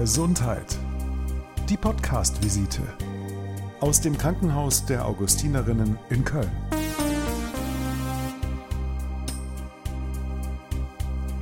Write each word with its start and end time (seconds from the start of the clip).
Gesundheit. 0.00 0.78
Die 1.68 1.76
Podcast-Visite 1.76 2.80
aus 3.80 4.00
dem 4.00 4.16
Krankenhaus 4.16 4.86
der 4.86 5.04
Augustinerinnen 5.04 5.98
in 6.08 6.24
Köln. 6.24 6.50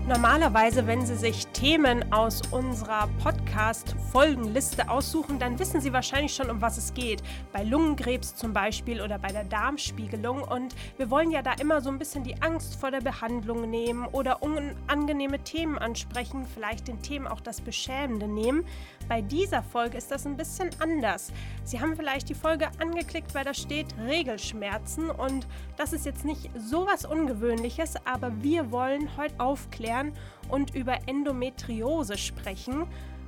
Normalerweise, 0.08 0.86
wenn 0.86 1.04
Sie 1.04 1.16
sich 1.16 1.46
Themen 1.48 2.14
aus 2.14 2.40
unserer 2.50 3.10
Podcast-Folgenliste 3.22 4.88
aussuchen, 4.88 5.38
dann 5.38 5.58
wissen 5.58 5.82
Sie 5.82 5.92
wahrscheinlich 5.92 6.34
schon, 6.34 6.48
um 6.48 6.62
was 6.62 6.78
es 6.78 6.94
geht. 6.94 7.22
Bei 7.52 7.62
Lungenkrebs 7.62 8.34
zum 8.34 8.54
Beispiel 8.54 9.02
oder 9.02 9.18
bei 9.18 9.28
der 9.28 9.44
Darmspiegelung. 9.44 10.40
Und 10.40 10.74
wir 10.96 11.10
wollen 11.10 11.30
ja 11.30 11.42
da 11.42 11.52
immer 11.60 11.82
so 11.82 11.90
ein 11.90 11.98
bisschen 11.98 12.24
die 12.24 12.40
Angst 12.40 12.76
vor 12.76 12.90
der 12.90 13.02
Behandlung 13.02 13.68
nehmen 13.68 14.06
oder 14.06 14.42
unangenehme 14.42 15.44
Themen 15.44 15.76
ansprechen, 15.76 16.46
vielleicht 16.54 16.88
den 16.88 17.02
Themen 17.02 17.26
auch 17.26 17.42
das 17.42 17.60
Beschämende 17.60 18.28
nehmen. 18.28 18.64
Bei 19.08 19.22
dieser 19.22 19.62
Folge 19.62 19.96
ist 19.96 20.10
das 20.10 20.26
ein 20.26 20.36
bisschen 20.36 20.70
anders. 20.80 21.32
Sie 21.64 21.80
haben 21.80 21.96
vielleicht 21.96 22.28
die 22.28 22.34
Folge 22.34 22.68
angeklickt, 22.78 23.34
weil 23.34 23.44
da 23.44 23.54
steht 23.54 23.86
Regelschmerzen. 24.06 25.08
Und 25.08 25.46
das 25.76 25.94
ist 25.94 26.04
jetzt 26.04 26.26
nicht 26.26 26.50
so 26.58 26.86
was 26.86 27.06
Ungewöhnliches, 27.06 27.94
aber 28.04 28.30
wir 28.42 28.70
wollen 28.70 29.16
heute 29.16 29.40
aufklären, 29.40 30.12
und 30.48 30.74
über 30.74 30.98
Endometriose 31.06 32.16
sprechen. 32.16 32.86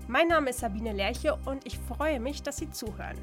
Mein 0.09 0.29
Name 0.29 0.51
ist 0.51 0.61
Sabine 0.61 0.93
Lerche 0.93 1.39
und 1.45 1.66
ich 1.66 1.79
freue 1.79 2.19
mich, 2.19 2.42
dass 2.42 2.56
Sie 2.56 2.70
zuhören. 2.70 3.17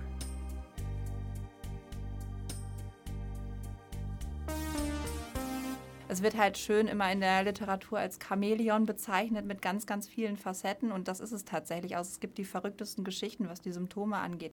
Es 6.17 6.23
wird 6.23 6.35
halt 6.35 6.57
schön 6.57 6.88
immer 6.88 7.12
in 7.12 7.20
der 7.20 7.44
Literatur 7.44 7.99
als 7.99 8.17
Chamäleon 8.17 8.88
bezeichnet 8.88 9.45
mit 9.45 9.62
ganz, 9.62 9.85
ganz 9.85 10.08
vielen 10.08 10.35
Facetten 10.35 10.91
und 10.91 11.08
das 11.08 11.20
ist 11.20 11.31
es 11.31 11.45
tatsächlich. 11.45 11.95
Also 11.95 12.09
es 12.09 12.20
gibt 12.20 12.39
die 12.39 12.44
verrücktesten 12.44 13.03
Geschichten, 13.03 13.48
was 13.49 13.61
die 13.61 13.72
Symptome 13.72 14.17
angeht. 14.17 14.52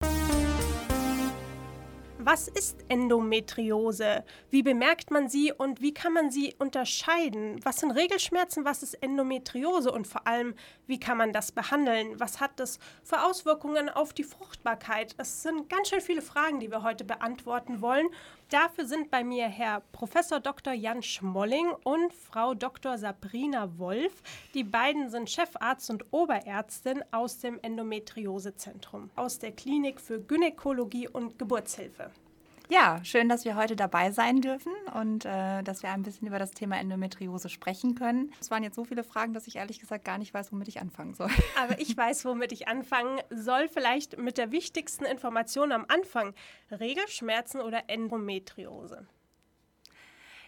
Was 2.24 2.46
ist 2.46 2.84
Endometriose? 2.88 4.24
Wie 4.50 4.62
bemerkt 4.62 5.10
man 5.10 5.28
sie 5.28 5.52
und 5.52 5.80
wie 5.80 5.92
kann 5.92 6.12
man 6.12 6.30
sie 6.30 6.54
unterscheiden? 6.58 7.58
Was 7.64 7.78
sind 7.78 7.90
Regelschmerzen? 7.90 8.64
Was 8.64 8.82
ist 8.82 8.94
Endometriose? 8.94 9.90
Und 9.90 10.06
vor 10.06 10.26
allem, 10.26 10.54
wie 10.86 11.00
kann 11.00 11.16
man 11.16 11.32
das 11.32 11.50
behandeln? 11.50 12.20
Was 12.20 12.40
hat 12.40 12.60
das 12.60 12.78
für 13.02 13.24
Auswirkungen 13.24 13.88
auf 13.88 14.12
die 14.12 14.22
Fruchtbarkeit? 14.24 15.14
Es 15.18 15.42
sind 15.42 15.68
ganz 15.68 15.88
schön 15.88 16.00
viele 16.00 16.22
Fragen, 16.22 16.60
die 16.60 16.70
wir 16.70 16.84
heute 16.84 17.04
beantworten 17.04 17.80
wollen. 17.80 18.06
Dafür 18.52 18.84
sind 18.84 19.10
bei 19.10 19.24
mir 19.24 19.46
Herr 19.48 19.80
Prof. 19.92 20.10
Dr. 20.42 20.74
Jan 20.74 21.02
Schmolling 21.02 21.72
und 21.84 22.12
Frau 22.12 22.52
Dr. 22.52 22.98
Sabrina 22.98 23.78
Wolf. 23.78 24.12
Die 24.52 24.62
beiden 24.62 25.08
sind 25.08 25.30
Chefarzt 25.30 25.88
und 25.88 26.04
Oberärztin 26.10 27.02
aus 27.12 27.38
dem 27.38 27.58
Endometriosezentrum, 27.62 29.08
aus 29.16 29.38
der 29.38 29.52
Klinik 29.52 30.02
für 30.02 30.20
Gynäkologie 30.20 31.08
und 31.08 31.38
Geburtshilfe. 31.38 32.10
Ja, 32.72 33.04
schön, 33.04 33.28
dass 33.28 33.44
wir 33.44 33.54
heute 33.54 33.76
dabei 33.76 34.12
sein 34.12 34.40
dürfen 34.40 34.72
und 34.98 35.26
äh, 35.26 35.62
dass 35.62 35.82
wir 35.82 35.90
ein 35.90 36.02
bisschen 36.02 36.26
über 36.26 36.38
das 36.38 36.52
Thema 36.52 36.80
Endometriose 36.80 37.50
sprechen 37.50 37.94
können. 37.94 38.32
Es 38.40 38.50
waren 38.50 38.62
jetzt 38.62 38.76
so 38.76 38.86
viele 38.86 39.04
Fragen, 39.04 39.34
dass 39.34 39.46
ich 39.46 39.56
ehrlich 39.56 39.78
gesagt 39.78 40.06
gar 40.06 40.16
nicht 40.16 40.32
weiß, 40.32 40.52
womit 40.52 40.68
ich 40.68 40.80
anfangen 40.80 41.12
soll. 41.12 41.28
Aber 41.62 41.78
ich 41.78 41.94
weiß, 41.94 42.24
womit 42.24 42.50
ich 42.50 42.68
anfangen 42.68 43.20
soll. 43.28 43.68
Vielleicht 43.68 44.16
mit 44.16 44.38
der 44.38 44.52
wichtigsten 44.52 45.04
Information 45.04 45.70
am 45.70 45.84
Anfang. 45.86 46.32
Regelschmerzen 46.70 47.60
oder 47.60 47.90
Endometriose? 47.90 49.06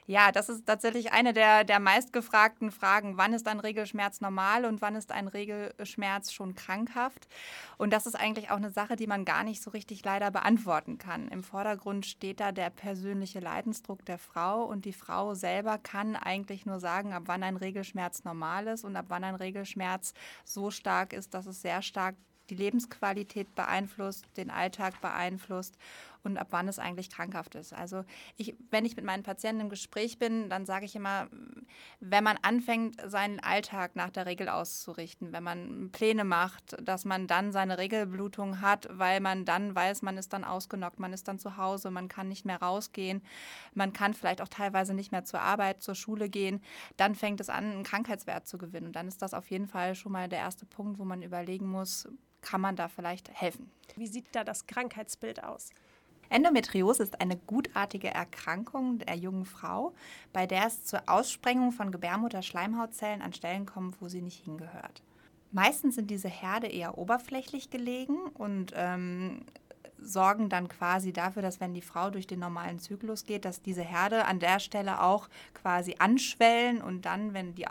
Ja, 0.06 0.32
das 0.32 0.50
ist 0.50 0.66
tatsächlich 0.66 1.12
eine 1.12 1.32
der, 1.32 1.64
der 1.64 1.80
meistgefragten 1.80 2.70
Fragen. 2.70 3.16
Wann 3.16 3.32
ist 3.32 3.48
ein 3.48 3.58
Regelschmerz 3.58 4.20
normal 4.20 4.66
und 4.66 4.82
wann 4.82 4.96
ist 4.96 5.10
ein 5.10 5.28
Regelschmerz 5.28 6.30
schon 6.30 6.54
krankhaft? 6.54 7.26
Und 7.78 7.90
das 7.90 8.04
ist 8.04 8.14
eigentlich 8.14 8.50
auch 8.50 8.56
eine 8.56 8.70
Sache, 8.70 8.96
die 8.96 9.06
man 9.06 9.24
gar 9.24 9.44
nicht 9.44 9.62
so 9.62 9.70
richtig 9.70 10.04
leider 10.04 10.30
beantworten 10.30 10.98
kann. 10.98 11.28
Im 11.28 11.42
Vordergrund 11.42 12.04
steht 12.04 12.40
da 12.40 12.52
der 12.52 12.68
persönliche 12.68 13.40
Leidensdruck 13.40 14.04
der 14.04 14.18
Frau 14.18 14.64
und 14.64 14.84
die 14.84 14.92
Frau 14.92 15.32
selber 15.34 15.78
kann 15.78 16.16
eigentlich 16.16 16.66
nur 16.66 16.80
sagen, 16.80 17.14
ab 17.14 17.22
wann 17.24 17.42
ein 17.42 17.56
Regelschmerz 17.56 18.24
normal 18.24 18.66
ist 18.66 18.84
und 18.84 18.96
ab 18.96 19.06
wann 19.08 19.24
ein 19.24 19.36
Regelschmerz 19.36 20.12
so 20.44 20.70
stark 20.70 21.14
ist, 21.14 21.32
dass 21.32 21.46
es 21.46 21.62
sehr 21.62 21.80
stark 21.80 22.14
die 22.50 22.56
Lebensqualität 22.56 23.54
beeinflusst, 23.54 24.26
den 24.36 24.50
Alltag 24.50 25.00
beeinflusst 25.00 25.78
und 26.24 26.38
ab 26.38 26.48
wann 26.50 26.68
es 26.68 26.78
eigentlich 26.78 27.10
krankhaft 27.10 27.54
ist. 27.54 27.72
Also 27.72 28.04
ich, 28.36 28.56
wenn 28.70 28.84
ich 28.84 28.96
mit 28.96 29.04
meinen 29.04 29.22
Patienten 29.22 29.62
im 29.62 29.68
Gespräch 29.68 30.18
bin, 30.18 30.48
dann 30.48 30.66
sage 30.66 30.84
ich 30.84 30.96
immer, 30.96 31.28
wenn 32.00 32.24
man 32.24 32.38
anfängt, 32.42 33.00
seinen 33.06 33.40
Alltag 33.40 33.96
nach 33.96 34.10
der 34.10 34.26
Regel 34.26 34.48
auszurichten, 34.48 35.32
wenn 35.32 35.42
man 35.42 35.90
Pläne 35.92 36.24
macht, 36.24 36.76
dass 36.82 37.04
man 37.04 37.26
dann 37.26 37.52
seine 37.52 37.78
Regelblutung 37.78 38.60
hat, 38.60 38.88
weil 38.90 39.20
man 39.20 39.44
dann 39.44 39.74
weiß, 39.74 40.02
man 40.02 40.16
ist 40.16 40.32
dann 40.32 40.44
ausgenockt, 40.44 40.98
man 40.98 41.12
ist 41.12 41.28
dann 41.28 41.38
zu 41.38 41.56
Hause, 41.56 41.90
man 41.90 42.08
kann 42.08 42.28
nicht 42.28 42.44
mehr 42.44 42.60
rausgehen, 42.60 43.22
man 43.74 43.92
kann 43.92 44.14
vielleicht 44.14 44.40
auch 44.40 44.48
teilweise 44.48 44.94
nicht 44.94 45.12
mehr 45.12 45.24
zur 45.24 45.40
Arbeit, 45.40 45.82
zur 45.82 45.94
Schule 45.94 46.28
gehen, 46.28 46.62
dann 46.96 47.14
fängt 47.14 47.40
es 47.40 47.48
an, 47.48 47.64
einen 47.64 47.84
Krankheitswert 47.84 48.46
zu 48.46 48.58
gewinnen. 48.58 48.86
Und 48.86 48.96
dann 48.96 49.08
ist 49.08 49.22
das 49.22 49.34
auf 49.34 49.50
jeden 49.50 49.66
Fall 49.66 49.94
schon 49.94 50.12
mal 50.12 50.28
der 50.28 50.38
erste 50.40 50.66
Punkt, 50.66 50.98
wo 50.98 51.04
man 51.04 51.22
überlegen 51.22 51.68
muss, 51.68 52.08
kann 52.44 52.60
man 52.60 52.76
da 52.76 52.88
vielleicht 52.88 53.30
helfen. 53.32 53.70
Wie 53.96 54.06
sieht 54.06 54.26
da 54.32 54.44
das 54.44 54.66
Krankheitsbild 54.66 55.42
aus? 55.42 55.70
Endometriose 56.28 57.02
ist 57.02 57.20
eine 57.20 57.36
gutartige 57.36 58.08
Erkrankung 58.08 58.98
der 58.98 59.16
jungen 59.16 59.44
Frau, 59.44 59.94
bei 60.32 60.46
der 60.46 60.66
es 60.66 60.84
zur 60.84 61.02
Aussprengung 61.06 61.72
von 61.72 61.92
Gebärmutterschleimhautzellen 61.92 63.22
an 63.22 63.32
Stellen 63.32 63.66
kommt, 63.66 64.00
wo 64.00 64.08
sie 64.08 64.22
nicht 64.22 64.44
hingehört. 64.44 65.02
Meistens 65.52 65.94
sind 65.94 66.10
diese 66.10 66.28
Herde 66.28 66.66
eher 66.66 66.98
oberflächlich 66.98 67.70
gelegen 67.70 68.16
und 68.34 68.72
ähm, 68.74 69.44
sorgen 70.04 70.48
dann 70.48 70.68
quasi 70.68 71.12
dafür, 71.12 71.42
dass 71.42 71.60
wenn 71.60 71.74
die 71.74 71.82
Frau 71.82 72.10
durch 72.10 72.26
den 72.26 72.40
normalen 72.40 72.78
Zyklus 72.78 73.24
geht, 73.24 73.44
dass 73.44 73.62
diese 73.62 73.82
Herde 73.82 74.24
an 74.26 74.38
der 74.38 74.60
Stelle 74.60 75.02
auch 75.02 75.28
quasi 75.54 75.96
anschwellen 75.98 76.82
und 76.82 77.06
dann, 77.06 77.34
wenn 77.34 77.54
die 77.54 77.66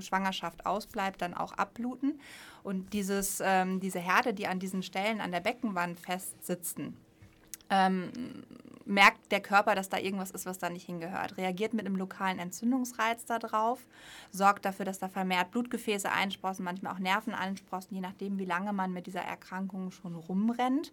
Schwangerschaft 0.00 0.66
ausbleibt, 0.66 1.22
dann 1.22 1.34
auch 1.34 1.52
abbluten. 1.52 2.20
Und 2.62 2.92
dieses, 2.92 3.40
ähm, 3.44 3.80
diese 3.80 3.98
Herde, 3.98 4.34
die 4.34 4.46
an 4.46 4.58
diesen 4.58 4.82
Stellen 4.82 5.20
an 5.20 5.32
der 5.32 5.40
Beckenwand 5.40 6.00
festsitzen, 6.00 6.96
ähm, 7.70 8.10
merkt 8.86 9.32
der 9.32 9.40
Körper, 9.40 9.74
dass 9.74 9.88
da 9.88 9.98
irgendwas 9.98 10.30
ist, 10.30 10.46
was 10.46 10.58
da 10.58 10.68
nicht 10.68 10.86
hingehört. 10.86 11.36
Reagiert 11.36 11.74
mit 11.74 11.86
einem 11.86 11.96
lokalen 11.96 12.38
Entzündungsreiz 12.38 13.24
darauf, 13.24 13.86
sorgt 14.30 14.64
dafür, 14.64 14.84
dass 14.84 14.98
da 14.98 15.08
vermehrt 15.08 15.50
Blutgefäße 15.50 16.10
einsprossen, 16.10 16.64
manchmal 16.64 16.92
auch 16.92 16.98
Nerven 16.98 17.34
einsprossen, 17.34 17.94
je 17.94 18.00
nachdem, 18.00 18.38
wie 18.38 18.44
lange 18.44 18.72
man 18.72 18.92
mit 18.92 19.06
dieser 19.06 19.22
Erkrankung 19.22 19.90
schon 19.90 20.14
rumrennt. 20.14 20.92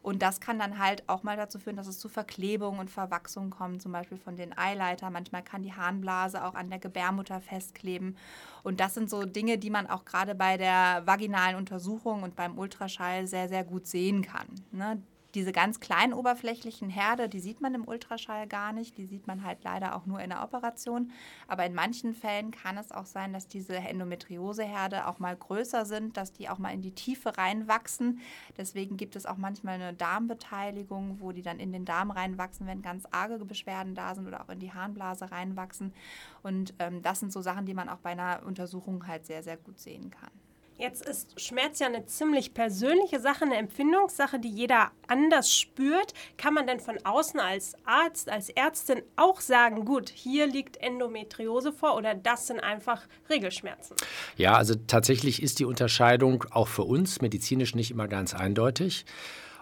Und 0.00 0.22
das 0.22 0.40
kann 0.40 0.58
dann 0.58 0.78
halt 0.78 1.08
auch 1.08 1.22
mal 1.24 1.36
dazu 1.36 1.58
führen, 1.58 1.76
dass 1.76 1.88
es 1.88 1.98
zu 1.98 2.08
Verklebung 2.08 2.78
und 2.78 2.90
Verwachsung 2.90 3.50
kommt, 3.50 3.82
zum 3.82 3.92
Beispiel 3.92 4.18
von 4.18 4.36
den 4.36 4.56
Eileiter. 4.56 5.10
Manchmal 5.10 5.42
kann 5.42 5.62
die 5.62 5.74
Harnblase 5.74 6.44
auch 6.44 6.54
an 6.54 6.70
der 6.70 6.78
Gebärmutter 6.78 7.40
festkleben. 7.40 8.16
Und 8.62 8.80
das 8.80 8.94
sind 8.94 9.10
so 9.10 9.24
Dinge, 9.24 9.58
die 9.58 9.70
man 9.70 9.88
auch 9.88 10.04
gerade 10.04 10.34
bei 10.34 10.56
der 10.56 11.02
vaginalen 11.04 11.56
Untersuchung 11.56 12.22
und 12.22 12.36
beim 12.36 12.58
Ultraschall 12.58 13.26
sehr, 13.26 13.48
sehr 13.48 13.64
gut 13.64 13.86
sehen 13.86 14.22
kann. 14.22 14.46
Ne? 14.70 15.02
Diese 15.38 15.52
ganz 15.52 15.78
kleinen 15.78 16.14
oberflächlichen 16.14 16.90
Herde, 16.90 17.28
die 17.28 17.38
sieht 17.38 17.60
man 17.60 17.72
im 17.72 17.86
Ultraschall 17.86 18.48
gar 18.48 18.72
nicht, 18.72 18.98
die 18.98 19.06
sieht 19.06 19.28
man 19.28 19.44
halt 19.44 19.62
leider 19.62 19.94
auch 19.94 20.04
nur 20.04 20.20
in 20.20 20.30
der 20.30 20.42
Operation. 20.42 21.12
Aber 21.46 21.64
in 21.64 21.74
manchen 21.74 22.12
Fällen 22.12 22.50
kann 22.50 22.76
es 22.76 22.90
auch 22.90 23.06
sein, 23.06 23.32
dass 23.32 23.46
diese 23.46 23.76
Endometrioseherde 23.76 25.06
auch 25.06 25.20
mal 25.20 25.36
größer 25.36 25.86
sind, 25.86 26.16
dass 26.16 26.32
die 26.32 26.48
auch 26.48 26.58
mal 26.58 26.74
in 26.74 26.82
die 26.82 26.90
Tiefe 26.90 27.38
reinwachsen. 27.38 28.18
Deswegen 28.56 28.96
gibt 28.96 29.14
es 29.14 29.26
auch 29.26 29.36
manchmal 29.36 29.74
eine 29.76 29.94
Darmbeteiligung, 29.94 31.20
wo 31.20 31.30
die 31.30 31.42
dann 31.42 31.60
in 31.60 31.72
den 31.72 31.84
Darm 31.84 32.10
reinwachsen, 32.10 32.66
wenn 32.66 32.82
ganz 32.82 33.04
arge 33.12 33.38
Beschwerden 33.44 33.94
da 33.94 34.16
sind 34.16 34.26
oder 34.26 34.40
auch 34.40 34.48
in 34.48 34.58
die 34.58 34.72
Harnblase 34.72 35.30
reinwachsen. 35.30 35.94
Und 36.42 36.74
ähm, 36.80 37.00
das 37.02 37.20
sind 37.20 37.32
so 37.32 37.42
Sachen, 37.42 37.64
die 37.64 37.74
man 37.74 37.88
auch 37.88 37.98
bei 37.98 38.10
einer 38.10 38.42
Untersuchung 38.44 39.06
halt 39.06 39.24
sehr, 39.24 39.44
sehr 39.44 39.56
gut 39.56 39.78
sehen 39.78 40.10
kann. 40.10 40.47
Jetzt 40.80 41.04
ist 41.04 41.40
Schmerz 41.40 41.80
ja 41.80 41.88
eine 41.88 42.06
ziemlich 42.06 42.54
persönliche 42.54 43.18
Sache, 43.18 43.44
eine 43.44 43.56
Empfindungssache, 43.56 44.38
die 44.38 44.48
jeder 44.48 44.92
anders 45.08 45.52
spürt. 45.52 46.14
Kann 46.36 46.54
man 46.54 46.68
denn 46.68 46.78
von 46.78 46.98
außen 47.04 47.40
als 47.40 47.74
Arzt, 47.84 48.30
als 48.30 48.48
Ärztin 48.48 49.02
auch 49.16 49.40
sagen, 49.40 49.84
gut, 49.84 50.08
hier 50.08 50.46
liegt 50.46 50.76
Endometriose 50.76 51.72
vor 51.72 51.96
oder 51.96 52.14
das 52.14 52.46
sind 52.46 52.60
einfach 52.60 53.08
Regelschmerzen? 53.28 53.96
Ja, 54.36 54.54
also 54.54 54.76
tatsächlich 54.86 55.42
ist 55.42 55.58
die 55.58 55.64
Unterscheidung 55.64 56.44
auch 56.52 56.68
für 56.68 56.84
uns 56.84 57.20
medizinisch 57.20 57.74
nicht 57.74 57.90
immer 57.90 58.06
ganz 58.06 58.32
eindeutig. 58.32 59.04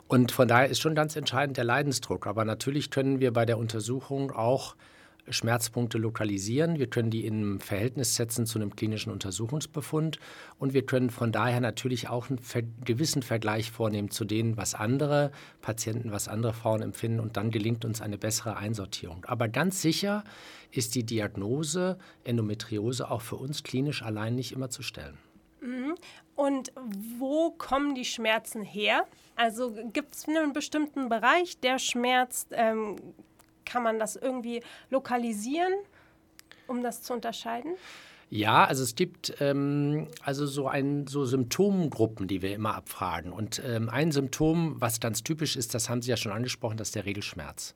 Und 0.08 0.32
von 0.32 0.46
daher 0.46 0.68
ist 0.68 0.80
schon 0.80 0.94
ganz 0.94 1.16
entscheidend 1.16 1.56
der 1.56 1.64
Leidensdruck. 1.64 2.26
Aber 2.26 2.44
natürlich 2.44 2.90
können 2.90 3.20
wir 3.20 3.32
bei 3.32 3.46
der 3.46 3.56
Untersuchung 3.56 4.32
auch 4.32 4.76
Schmerzpunkte 5.28 5.98
lokalisieren. 5.98 6.78
Wir 6.78 6.88
können 6.88 7.10
die 7.10 7.26
in 7.26 7.60
Verhältnis 7.60 8.16
setzen 8.16 8.46
zu 8.46 8.58
einem 8.58 8.74
klinischen 8.76 9.12
Untersuchungsbefund 9.12 10.18
und 10.58 10.74
wir 10.74 10.84
können 10.84 11.10
von 11.10 11.32
daher 11.32 11.60
natürlich 11.60 12.08
auch 12.08 12.28
einen 12.30 12.40
gewissen 12.84 13.22
Vergleich 13.22 13.70
vornehmen 13.70 14.10
zu 14.10 14.24
denen, 14.24 14.56
was 14.56 14.74
andere 14.74 15.32
Patienten, 15.60 16.12
was 16.12 16.28
andere 16.28 16.52
Frauen 16.52 16.82
empfinden 16.82 17.20
und 17.20 17.36
dann 17.36 17.50
gelingt 17.50 17.84
uns 17.84 18.00
eine 18.00 18.18
bessere 18.18 18.56
Einsortierung. 18.56 19.24
Aber 19.26 19.48
ganz 19.48 19.82
sicher 19.82 20.24
ist 20.70 20.94
die 20.94 21.04
Diagnose 21.04 21.98
Endometriose 22.24 23.10
auch 23.10 23.22
für 23.22 23.36
uns 23.36 23.62
klinisch 23.62 24.02
allein 24.02 24.34
nicht 24.34 24.52
immer 24.52 24.70
zu 24.70 24.82
stellen. 24.82 25.18
Mhm. 25.60 25.94
Und 26.34 26.72
wo 27.18 27.50
kommen 27.50 27.94
die 27.94 28.04
Schmerzen 28.04 28.62
her? 28.62 29.06
Also 29.36 29.74
gibt 29.92 30.14
es 30.14 30.28
einen 30.28 30.52
bestimmten 30.52 31.08
Bereich, 31.08 31.58
der 31.60 31.78
schmerzt? 31.78 32.48
Ähm, 32.52 32.96
kann 33.66 33.82
man 33.82 33.98
das 33.98 34.16
irgendwie 34.16 34.62
lokalisieren, 34.88 35.72
um 36.66 36.82
das 36.82 37.02
zu 37.02 37.12
unterscheiden? 37.12 37.74
Ja, 38.28 38.64
also 38.64 38.82
es 38.82 38.96
gibt 38.96 39.40
ähm, 39.40 40.08
also 40.20 40.46
so, 40.46 40.66
ein, 40.66 41.06
so 41.06 41.24
Symptomgruppen, 41.24 42.26
die 42.26 42.42
wir 42.42 42.54
immer 42.54 42.74
abfragen. 42.74 43.32
Und 43.32 43.62
ähm, 43.64 43.88
ein 43.88 44.10
Symptom, 44.10 44.80
was 44.80 44.98
ganz 44.98 45.22
typisch 45.22 45.56
ist, 45.56 45.74
das 45.74 45.88
haben 45.88 46.02
Sie 46.02 46.10
ja 46.10 46.16
schon 46.16 46.32
angesprochen, 46.32 46.76
das 46.76 46.88
ist 46.88 46.96
der 46.96 47.04
Regelschmerz. 47.04 47.74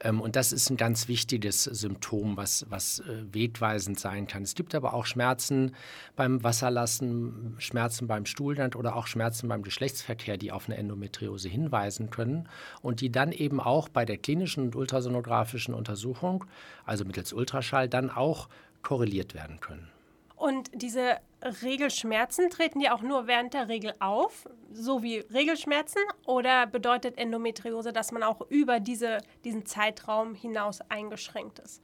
Ähm, 0.00 0.20
und 0.20 0.36
das 0.36 0.52
ist 0.52 0.70
ein 0.70 0.76
ganz 0.76 1.08
wichtiges 1.08 1.64
Symptom, 1.64 2.36
was, 2.36 2.66
was 2.68 3.00
äh, 3.00 3.24
wegweisend 3.32 3.98
sein 3.98 4.26
kann. 4.26 4.42
Es 4.42 4.54
gibt 4.54 4.74
aber 4.74 4.94
auch 4.94 5.06
Schmerzen 5.06 5.74
beim 6.14 6.42
Wasserlassen, 6.42 7.54
Schmerzen 7.58 8.06
beim 8.06 8.26
Stuhlland 8.26 8.76
oder 8.76 8.96
auch 8.96 9.06
Schmerzen 9.06 9.48
beim 9.48 9.62
Geschlechtsverkehr, 9.62 10.36
die 10.36 10.52
auf 10.52 10.68
eine 10.68 10.76
Endometriose 10.76 11.48
hinweisen 11.48 12.10
können 12.10 12.48
und 12.82 13.00
die 13.00 13.10
dann 13.10 13.32
eben 13.32 13.60
auch 13.60 13.88
bei 13.88 14.04
der 14.04 14.18
klinischen 14.18 14.64
und 14.64 14.76
ultrasonografischen 14.76 15.74
Untersuchung, 15.74 16.44
also 16.84 17.04
mittels 17.04 17.32
Ultraschall, 17.32 17.88
dann 17.88 18.10
auch 18.10 18.48
korreliert 18.82 19.34
werden 19.34 19.60
können. 19.60 19.95
Und 20.36 20.70
diese 20.74 21.18
Regelschmerzen 21.62 22.50
treten 22.50 22.78
die 22.78 22.90
auch 22.90 23.02
nur 23.02 23.26
während 23.26 23.54
der 23.54 23.68
Regel 23.68 23.94
auf, 24.00 24.48
so 24.70 25.02
wie 25.02 25.18
Regelschmerzen? 25.18 26.02
Oder 26.26 26.66
bedeutet 26.66 27.16
Endometriose, 27.18 27.92
dass 27.92 28.12
man 28.12 28.22
auch 28.22 28.42
über 28.50 28.78
diese, 28.78 29.18
diesen 29.44 29.64
Zeitraum 29.64 30.34
hinaus 30.34 30.82
eingeschränkt 30.90 31.58
ist? 31.58 31.82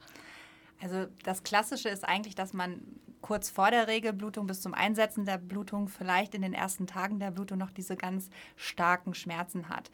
Also 0.81 1.07
das 1.23 1.43
Klassische 1.43 1.89
ist 1.89 2.03
eigentlich, 2.03 2.35
dass 2.35 2.53
man 2.53 2.81
kurz 3.21 3.49
vor 3.49 3.71
der 3.71 3.87
Regelblutung 3.87 4.45
bis 4.45 4.61
zum 4.61 4.73
Einsetzen 4.73 5.25
der 5.25 5.37
Blutung 5.37 5.87
vielleicht 5.87 6.35
in 6.35 6.41
den 6.41 6.53
ersten 6.53 6.87
Tagen 6.87 7.19
der 7.19 7.31
Blutung 7.31 7.57
noch 7.57 7.71
diese 7.71 7.95
ganz 7.95 8.29
starken 8.55 9.15
Schmerzen 9.15 9.69
hat. 9.69 9.89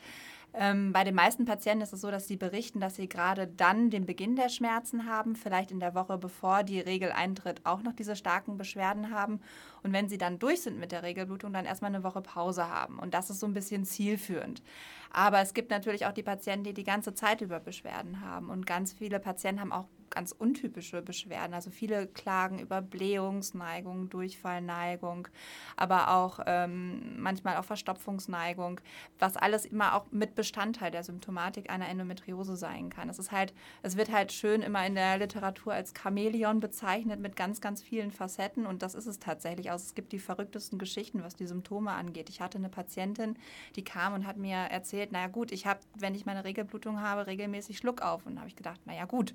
Ähm, 0.53 0.93
bei 0.93 1.03
den 1.03 1.13
meisten 1.13 1.45
Patienten 1.45 1.83
ist 1.83 1.93
es 1.93 2.01
so, 2.01 2.09
dass 2.09 2.27
sie 2.27 2.35
berichten, 2.35 2.79
dass 2.79 2.95
sie 2.95 3.07
gerade 3.07 3.47
dann 3.47 3.89
den 3.91 4.05
Beginn 4.05 4.35
der 4.35 4.49
Schmerzen 4.49 5.05
haben, 5.05 5.35
vielleicht 5.35 5.71
in 5.71 5.79
der 5.79 5.93
Woche 5.93 6.17
bevor 6.17 6.63
die 6.63 6.79
Regel 6.79 7.11
eintritt, 7.11 7.61
auch 7.65 7.83
noch 7.83 7.93
diese 7.93 8.15
starken 8.15 8.57
Beschwerden 8.57 9.11
haben. 9.11 9.41
Und 9.83 9.93
wenn 9.93 10.09
sie 10.09 10.17
dann 10.17 10.39
durch 10.39 10.61
sind 10.61 10.79
mit 10.79 10.91
der 10.91 11.03
Regelblutung, 11.03 11.53
dann 11.53 11.65
erstmal 11.65 11.93
eine 11.93 12.03
Woche 12.03 12.21
Pause 12.21 12.67
haben. 12.67 12.97
Und 12.97 13.13
das 13.13 13.29
ist 13.29 13.39
so 13.39 13.45
ein 13.45 13.53
bisschen 13.53 13.85
zielführend. 13.85 14.63
Aber 15.11 15.39
es 15.39 15.53
gibt 15.53 15.69
natürlich 15.69 16.05
auch 16.05 16.13
die 16.13 16.23
Patienten, 16.23 16.63
die 16.63 16.73
die 16.73 16.83
ganze 16.83 17.13
Zeit 17.13 17.41
über 17.41 17.59
Beschwerden 17.59 18.21
haben. 18.21 18.49
Und 18.49 18.65
ganz 18.65 18.93
viele 18.93 19.19
Patienten 19.19 19.61
haben 19.61 19.71
auch 19.71 19.87
ganz 20.09 20.31
untypische 20.31 21.01
Beschwerden. 21.01 21.53
Also 21.53 21.71
viele 21.71 22.07
klagen 22.07 22.59
über 22.59 22.81
Blähungsneigung, 22.81 24.09
Durchfallneigung, 24.09 25.27
aber 25.75 26.11
auch 26.11 26.39
ähm, 26.45 27.21
manchmal 27.21 27.57
auch 27.57 27.65
Verstopfungsneigung, 27.65 28.81
was 29.17 29.37
alles 29.37 29.65
immer 29.65 29.95
auch 29.95 30.05
mit 30.11 30.35
Bestandteil 30.35 30.91
der 30.91 31.03
Symptomatik 31.03 31.69
einer 31.69 31.87
Endometriose 31.87 32.55
sein 32.55 32.89
kann. 32.89 33.09
Es 33.09 33.19
ist 33.19 33.31
halt, 33.31 33.53
es 33.81 33.97
wird 33.97 34.11
halt 34.11 34.31
schön 34.31 34.61
immer 34.61 34.85
in 34.85 34.95
der 34.95 35.17
Literatur 35.17 35.73
als 35.73 35.93
Chamäleon 35.93 36.59
bezeichnet 36.59 37.19
mit 37.19 37.35
ganz, 37.35 37.61
ganz 37.61 37.81
vielen 37.81 38.11
Facetten 38.11 38.65
und 38.65 38.81
das 38.81 38.95
ist 38.95 39.05
es 39.05 39.19
tatsächlich. 39.19 39.71
Also 39.71 39.85
es 39.85 39.95
gibt 39.95 40.11
die 40.11 40.19
verrücktesten 40.19 40.79
Geschichten, 40.79 41.23
was 41.23 41.35
die 41.35 41.47
Symptome 41.47 41.91
angeht. 41.91 42.29
Ich 42.29 42.41
hatte 42.41 42.57
eine 42.57 42.69
Patientin, 42.69 43.37
die 43.75 43.83
kam 43.83 44.13
und 44.13 44.27
hat 44.27 44.37
mir 44.37 44.55
erzählt, 44.55 45.11
naja 45.11 45.27
gut, 45.27 45.51
ich 45.51 45.65
habe, 45.65 45.79
wenn 45.95 46.15
ich 46.15 46.25
meine 46.25 46.43
Regelblutung 46.43 47.01
habe, 47.01 47.27
regelmäßig 47.27 47.77
Schluck 47.77 48.01
auf. 48.01 48.25
Und 48.25 48.35
da 48.35 48.41
habe 48.41 48.49
ich 48.49 48.55
gedacht, 48.55 48.79
naja 48.85 49.05
gut, 49.05 49.33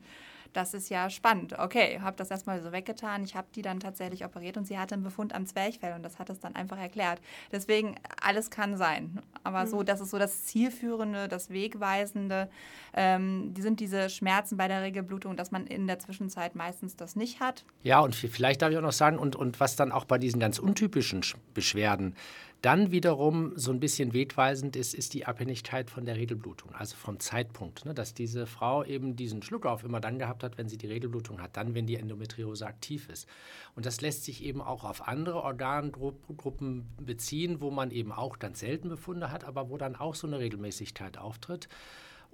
das 0.54 0.72
ist 0.72 0.88
ja 0.88 1.10
spannend. 1.10 1.58
Okay, 1.58 2.00
habe 2.00 2.16
das 2.16 2.30
erstmal 2.30 2.62
so 2.62 2.72
weggetan. 2.72 3.24
Ich 3.24 3.36
habe 3.36 3.48
die 3.54 3.62
dann 3.62 3.80
tatsächlich 3.80 4.24
operiert 4.24 4.56
und 4.56 4.66
sie 4.66 4.78
hatte 4.78 4.94
einen 4.94 5.02
Befund 5.02 5.34
am 5.34 5.46
Zwerchfell 5.46 5.94
und 5.94 6.02
das 6.02 6.18
hat 6.18 6.30
es 6.30 6.40
dann 6.40 6.54
einfach 6.54 6.78
erklärt. 6.78 7.20
Deswegen, 7.52 7.96
alles 8.22 8.50
kann 8.50 8.76
sein. 8.76 9.20
Aber 9.42 9.64
mhm. 9.64 9.68
so, 9.68 9.82
das 9.82 10.00
ist 10.00 10.10
so 10.10 10.18
das 10.18 10.44
Zielführende, 10.44 11.28
das 11.28 11.50
Wegweisende. 11.50 12.48
Ähm, 12.94 13.52
die 13.52 13.62
sind 13.62 13.80
diese 13.80 14.08
Schmerzen 14.08 14.56
bei 14.56 14.68
der 14.68 14.82
Regelblutung, 14.82 15.36
dass 15.36 15.50
man 15.50 15.66
in 15.66 15.86
der 15.86 15.98
Zwischenzeit 15.98 16.54
meistens 16.54 16.96
das 16.96 17.16
nicht 17.16 17.40
hat. 17.40 17.64
Ja, 17.82 18.00
und 18.00 18.14
vielleicht 18.14 18.62
darf 18.62 18.70
ich 18.70 18.78
auch 18.78 18.82
noch 18.82 18.92
sagen, 18.92 19.18
und, 19.18 19.36
und 19.36 19.60
was 19.60 19.76
dann 19.76 19.92
auch 19.92 20.04
bei 20.04 20.18
diesen 20.18 20.40
ganz 20.40 20.58
untypischen 20.58 21.22
Beschwerden 21.52 22.14
dann 22.64 22.90
wiederum 22.90 23.52
so 23.56 23.72
ein 23.72 23.80
bisschen 23.80 24.14
wegweisend 24.14 24.74
ist, 24.74 24.94
ist 24.94 25.12
die 25.12 25.26
Abhängigkeit 25.26 25.90
von 25.90 26.06
der 26.06 26.16
Regelblutung, 26.16 26.74
also 26.74 26.96
vom 26.96 27.20
Zeitpunkt. 27.20 27.84
Ne, 27.84 27.92
dass 27.92 28.14
diese 28.14 28.46
Frau 28.46 28.82
eben 28.82 29.16
diesen 29.16 29.42
Schluckauf 29.42 29.84
immer 29.84 30.00
dann 30.00 30.18
gehabt 30.18 30.42
hat, 30.42 30.56
wenn 30.56 30.68
sie 30.68 30.78
die 30.78 30.86
Regelblutung 30.86 31.42
hat, 31.42 31.58
dann, 31.58 31.74
wenn 31.74 31.86
die 31.86 31.96
Endometriose 31.96 32.66
aktiv 32.66 33.10
ist. 33.10 33.28
Und 33.76 33.84
das 33.84 34.00
lässt 34.00 34.24
sich 34.24 34.42
eben 34.42 34.62
auch 34.62 34.84
auf 34.84 35.06
andere 35.06 35.42
Organgruppen 35.42 36.86
beziehen, 36.98 37.60
wo 37.60 37.70
man 37.70 37.90
eben 37.90 38.12
auch 38.12 38.38
ganz 38.38 38.60
selten 38.60 38.88
Befunde 38.88 39.30
hat, 39.30 39.44
aber 39.44 39.68
wo 39.68 39.76
dann 39.76 39.94
auch 39.94 40.14
so 40.14 40.26
eine 40.26 40.38
Regelmäßigkeit 40.38 41.18
auftritt. 41.18 41.68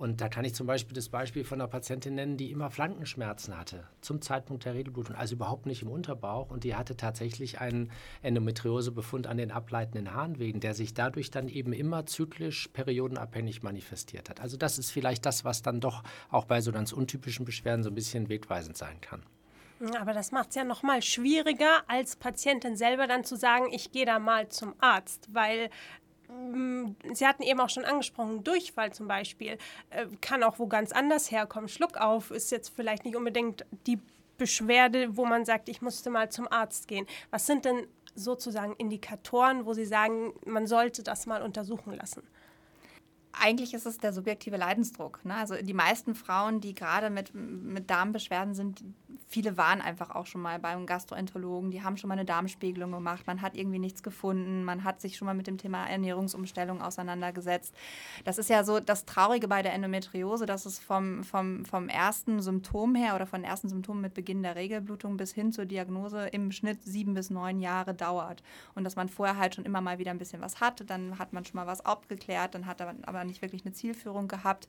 Und 0.00 0.22
da 0.22 0.30
kann 0.30 0.46
ich 0.46 0.54
zum 0.54 0.66
Beispiel 0.66 0.94
das 0.94 1.10
Beispiel 1.10 1.44
von 1.44 1.60
einer 1.60 1.68
Patientin 1.68 2.14
nennen, 2.14 2.38
die 2.38 2.50
immer 2.50 2.70
Flankenschmerzen 2.70 3.58
hatte 3.58 3.86
zum 4.00 4.22
Zeitpunkt 4.22 4.64
der 4.64 4.72
Regelblutung, 4.72 5.14
also 5.14 5.34
überhaupt 5.34 5.66
nicht 5.66 5.82
im 5.82 5.90
Unterbauch. 5.90 6.48
Und 6.48 6.64
die 6.64 6.74
hatte 6.74 6.96
tatsächlich 6.96 7.60
einen 7.60 7.90
Endometriosebefund 8.22 9.26
an 9.26 9.36
den 9.36 9.50
ableitenden 9.50 10.14
Harnwegen, 10.14 10.58
der 10.58 10.72
sich 10.72 10.94
dadurch 10.94 11.30
dann 11.30 11.48
eben 11.48 11.74
immer 11.74 12.06
zyklisch, 12.06 12.68
periodenabhängig 12.68 13.62
manifestiert 13.62 14.30
hat. 14.30 14.40
Also 14.40 14.56
das 14.56 14.78
ist 14.78 14.90
vielleicht 14.90 15.26
das, 15.26 15.44
was 15.44 15.60
dann 15.60 15.80
doch 15.80 16.02
auch 16.30 16.46
bei 16.46 16.62
so 16.62 16.72
ganz 16.72 16.94
untypischen 16.94 17.44
Beschwerden 17.44 17.82
so 17.82 17.90
ein 17.90 17.94
bisschen 17.94 18.30
wegweisend 18.30 18.78
sein 18.78 19.02
kann. 19.02 19.22
Aber 19.98 20.12
das 20.12 20.30
macht 20.30 20.50
es 20.50 20.56
ja 20.56 20.64
noch 20.64 20.82
mal 20.82 21.00
schwieriger, 21.00 21.82
als 21.88 22.16
Patientin 22.16 22.76
selber 22.76 23.06
dann 23.06 23.24
zu 23.24 23.36
sagen, 23.36 23.66
ich 23.72 23.92
gehe 23.92 24.04
da 24.04 24.18
mal 24.18 24.48
zum 24.50 24.74
Arzt, 24.78 25.28
weil 25.32 25.70
Sie 27.12 27.26
hatten 27.26 27.42
eben 27.42 27.60
auch 27.60 27.68
schon 27.68 27.84
angesprochen, 27.84 28.44
Durchfall 28.44 28.92
zum 28.92 29.08
Beispiel 29.08 29.58
äh, 29.90 30.06
kann 30.20 30.42
auch 30.42 30.58
wo 30.58 30.66
ganz 30.66 30.92
anders 30.92 31.30
herkommen. 31.30 31.68
Schluck 31.68 31.96
auf 31.96 32.30
ist 32.30 32.50
jetzt 32.50 32.72
vielleicht 32.74 33.04
nicht 33.04 33.16
unbedingt 33.16 33.64
die 33.86 33.98
Beschwerde, 34.38 35.16
wo 35.16 35.26
man 35.26 35.44
sagt, 35.44 35.68
ich 35.68 35.82
musste 35.82 36.10
mal 36.10 36.30
zum 36.30 36.50
Arzt 36.50 36.88
gehen. 36.88 37.06
Was 37.30 37.46
sind 37.46 37.64
denn 37.64 37.86
sozusagen 38.14 38.74
Indikatoren, 38.76 39.66
wo 39.66 39.74
Sie 39.74 39.84
sagen, 39.84 40.32
man 40.46 40.66
sollte 40.66 41.02
das 41.02 41.26
mal 41.26 41.42
untersuchen 41.42 41.94
lassen? 41.94 42.22
Eigentlich 43.32 43.74
ist 43.74 43.86
es 43.86 43.98
der 43.98 44.12
subjektive 44.12 44.56
Leidensdruck. 44.56 45.24
Ne? 45.24 45.34
Also 45.34 45.54
die 45.56 45.74
meisten 45.74 46.14
Frauen, 46.14 46.60
die 46.60 46.74
gerade 46.74 47.10
mit, 47.10 47.32
mit 47.34 47.88
Darmbeschwerden 47.90 48.54
sind, 48.54 48.82
viele 49.26 49.56
waren 49.56 49.80
einfach 49.80 50.10
auch 50.10 50.26
schon 50.26 50.40
mal 50.40 50.58
beim 50.58 50.86
Gastroenterologen, 50.86 51.70
die 51.70 51.82
haben 51.82 51.96
schon 51.96 52.08
mal 52.08 52.14
eine 52.14 52.24
Darmspiegelung 52.24 52.90
gemacht, 52.92 53.26
man 53.26 53.42
hat 53.42 53.56
irgendwie 53.56 53.78
nichts 53.78 54.02
gefunden, 54.02 54.64
man 54.64 54.84
hat 54.84 55.00
sich 55.00 55.16
schon 55.16 55.26
mal 55.26 55.34
mit 55.34 55.46
dem 55.46 55.58
Thema 55.58 55.86
Ernährungsumstellung 55.86 56.82
auseinandergesetzt. 56.82 57.74
Das 58.24 58.38
ist 58.38 58.50
ja 58.50 58.64
so 58.64 58.80
das 58.80 59.04
Traurige 59.04 59.48
bei 59.48 59.62
der 59.62 59.72
Endometriose, 59.72 60.46
dass 60.46 60.66
es 60.66 60.78
vom, 60.78 61.24
vom, 61.24 61.64
vom 61.64 61.88
ersten 61.88 62.40
Symptom 62.40 62.94
her 62.94 63.14
oder 63.14 63.26
von 63.26 63.44
ersten 63.44 63.68
Symptomen 63.68 64.00
mit 64.00 64.14
Beginn 64.14 64.42
der 64.42 64.56
Regelblutung 64.56 65.16
bis 65.16 65.32
hin 65.32 65.52
zur 65.52 65.64
Diagnose 65.64 66.28
im 66.28 66.52
Schnitt 66.52 66.82
sieben 66.82 67.14
bis 67.14 67.30
neun 67.30 67.60
Jahre 67.60 67.94
dauert. 67.94 68.42
Und 68.74 68.84
dass 68.84 68.96
man 68.96 69.08
vorher 69.08 69.36
halt 69.36 69.54
schon 69.54 69.64
immer 69.64 69.80
mal 69.80 69.98
wieder 69.98 70.10
ein 70.10 70.18
bisschen 70.18 70.40
was 70.40 70.60
hat, 70.60 70.88
dann 70.88 71.18
hat 71.18 71.32
man 71.32 71.44
schon 71.44 71.56
mal 71.56 71.66
was 71.66 71.84
abgeklärt, 71.84 72.54
dann 72.54 72.66
hat 72.66 72.80
man 72.80 73.04
aber 73.04 73.24
nicht 73.24 73.42
wirklich 73.42 73.64
eine 73.64 73.72
Zielführung 73.72 74.28
gehabt. 74.28 74.68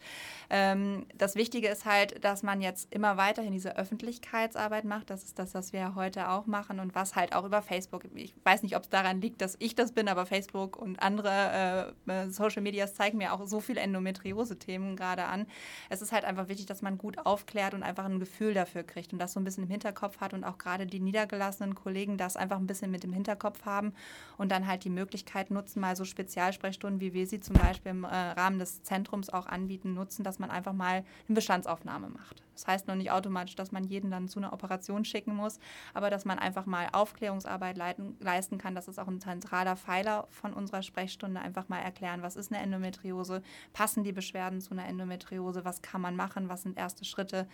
Ähm, 0.50 1.06
das 1.18 1.36
Wichtige 1.36 1.68
ist 1.68 1.86
halt, 1.86 2.24
dass 2.24 2.44
man 2.44 2.62
jetzt 2.62 2.94
immer 2.94 3.18
weiterhin 3.18 3.52
diese 3.52 3.78
Öffentlichkeit 3.78 4.31
Öffentlichkeitsarbeit 4.32 4.86
macht. 4.86 5.10
Das 5.10 5.24
ist 5.24 5.38
das, 5.40 5.54
was 5.54 5.74
wir 5.74 5.96
heute 5.96 6.30
auch 6.30 6.46
machen 6.46 6.80
und 6.80 6.96
was 6.96 7.16
halt 7.16 7.34
auch 7.36 7.46
über 7.46 7.62
Facebook. 7.62 8.06
Ich 8.16 8.34
weiß 8.44 8.64
nicht, 8.64 8.76
ob 8.76 8.84
es 8.84 8.90
daran 8.90 9.22
liegt, 9.22 9.42
dass 9.42 9.56
ich 9.60 9.76
das 9.76 9.92
bin, 9.92 10.08
aber 10.08 10.26
Facebook 10.26 10.78
und 10.78 11.02
andere 11.02 11.94
äh, 12.08 12.12
äh, 12.12 12.30
Social 12.30 12.62
Medias 12.62 12.96
zeigen 12.96 13.18
mir 13.18 13.34
auch 13.34 13.46
so 13.46 13.60
viele 13.60 13.82
Endometriose-Themen 13.82 14.96
gerade 14.96 15.26
an. 15.26 15.48
Es 15.90 16.02
ist 16.02 16.12
halt 16.12 16.26
einfach 16.26 16.48
wichtig, 16.48 16.66
dass 16.66 16.82
man 16.82 16.98
gut 16.98 17.18
aufklärt 17.26 17.74
und 17.74 17.84
einfach 17.84 18.06
ein 18.06 18.20
Gefühl 18.20 18.54
dafür 18.54 18.84
kriegt 18.84 19.14
und 19.14 19.20
das 19.20 19.34
so 19.34 19.40
ein 19.40 19.44
bisschen 19.44 19.64
im 19.64 19.70
Hinterkopf 19.70 20.20
hat 20.20 20.34
und 20.34 20.44
auch 20.44 20.58
gerade 20.58 20.86
die 20.86 21.00
niedergelassenen 21.00 21.76
Kollegen 21.76 22.18
das 22.18 22.38
einfach 22.38 22.58
ein 22.58 22.68
bisschen 22.68 22.92
mit 22.92 23.04
im 23.04 23.14
Hinterkopf 23.14 23.66
haben 23.66 23.94
und 24.38 24.52
dann 24.52 24.68
halt 24.68 24.84
die 24.84 24.90
Möglichkeit 24.90 25.52
nutzen, 25.52 25.82
mal 25.82 25.96
so 25.96 26.06
Spezialsprechstunden, 26.06 27.02
wie 27.02 27.14
wir 27.14 27.28
sie 27.28 27.40
zum 27.40 27.56
Beispiel 27.56 27.92
im 27.92 28.04
äh, 28.04 28.08
Rahmen 28.08 28.60
des 28.60 28.84
Zentrums 28.84 29.30
auch 29.30 29.48
anbieten, 29.48 29.94
nutzen, 29.94 30.24
dass 30.24 30.40
man 30.40 30.50
einfach 30.50 30.74
mal 30.74 31.04
eine 31.28 31.36
Bestandsaufnahme 31.36 32.10
macht. 32.10 32.44
Das 32.54 32.68
heißt 32.68 32.88
noch 32.88 32.96
nicht 32.96 33.12
automatisch, 33.12 33.56
dass 33.56 33.72
man 33.72 33.84
jeden 33.84 34.12
dann 34.12 34.21
zu 34.28 34.40
einer 34.40 34.54
Operation 34.54 35.06
schicken 35.06 35.36
muss, 35.36 35.60
aber 35.94 36.10
dass 36.10 36.26
man 36.26 36.40
einfach 36.40 36.66
mal 36.66 36.88
Aufklärungsarbeit 36.92 37.78
leiten, 37.78 38.18
leisten 38.20 38.58
kann. 38.58 38.76
Das 38.76 38.88
ist 38.88 39.00
auch 39.00 39.08
ein 39.08 39.22
zentraler 39.22 39.76
Pfeiler 39.76 40.28
von 40.30 40.54
unserer 40.54 40.84
Sprechstunde. 40.84 41.40
Einfach 41.42 41.70
mal 41.70 41.80
erklären, 41.80 42.22
was 42.22 42.36
ist 42.36 42.52
eine 42.52 42.62
Endometriose, 42.62 43.42
passen 43.74 44.04
die 44.04 44.12
Beschwerden 44.12 44.62
zu 44.62 44.72
einer 44.72 44.88
Endometriose, 44.88 45.66
was 45.66 45.82
kann 45.82 46.02
man 46.02 46.16
machen, 46.16 46.50
was 46.50 46.64
sind 46.64 46.78
erste 46.78 47.06
Schritte. 47.06 47.48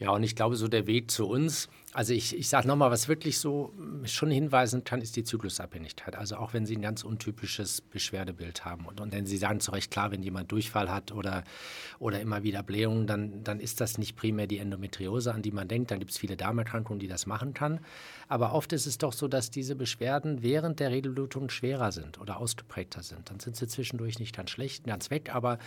Ja, 0.00 0.12
und 0.12 0.22
ich 0.22 0.34
glaube, 0.34 0.56
so 0.56 0.66
der 0.66 0.86
Weg 0.86 1.10
zu 1.10 1.28
uns, 1.28 1.68
also 1.92 2.14
ich, 2.14 2.34
ich 2.34 2.48
sage 2.48 2.66
nochmal, 2.66 2.90
was 2.90 3.06
wirklich 3.06 3.38
so 3.38 3.74
schon 4.04 4.30
hinweisen 4.30 4.82
kann, 4.82 5.02
ist 5.02 5.14
die 5.14 5.24
Zyklusabhängigkeit. 5.24 6.16
Also 6.16 6.36
auch 6.36 6.54
wenn 6.54 6.64
Sie 6.64 6.74
ein 6.74 6.80
ganz 6.80 7.04
untypisches 7.04 7.82
Beschwerdebild 7.82 8.64
haben 8.64 8.86
und, 8.86 8.98
und 8.98 9.12
wenn 9.12 9.26
Sie 9.26 9.36
sagen 9.36 9.60
zu 9.60 9.72
Recht, 9.72 9.90
klar, 9.90 10.10
wenn 10.10 10.22
jemand 10.22 10.50
Durchfall 10.52 10.90
hat 10.90 11.12
oder, 11.12 11.44
oder 11.98 12.18
immer 12.18 12.42
wieder 12.42 12.62
Blähungen, 12.62 13.06
dann, 13.06 13.44
dann 13.44 13.60
ist 13.60 13.82
das 13.82 13.98
nicht 13.98 14.16
primär 14.16 14.46
die 14.46 14.56
Endometriose, 14.56 15.34
an 15.34 15.42
die 15.42 15.50
man 15.50 15.68
denkt. 15.68 15.90
Dann 15.90 15.98
gibt 15.98 16.12
es 16.12 16.16
viele 16.16 16.38
Darmerkrankungen, 16.38 16.98
die 16.98 17.08
das 17.08 17.26
machen 17.26 17.52
kann. 17.52 17.80
Aber 18.26 18.54
oft 18.54 18.72
ist 18.72 18.86
es 18.86 18.96
doch 18.96 19.12
so, 19.12 19.28
dass 19.28 19.50
diese 19.50 19.76
Beschwerden 19.76 20.42
während 20.42 20.80
der 20.80 20.92
Regelblutung 20.92 21.50
schwerer 21.50 21.92
sind 21.92 22.18
oder 22.18 22.38
ausgeprägter 22.38 23.02
sind. 23.02 23.28
Dann 23.28 23.38
sind 23.38 23.54
sie 23.54 23.66
zwischendurch 23.66 24.18
nicht 24.18 24.34
ganz 24.34 24.48
schlecht, 24.48 24.84
ganz 24.84 25.10
weg, 25.10 25.34
aber 25.34 25.58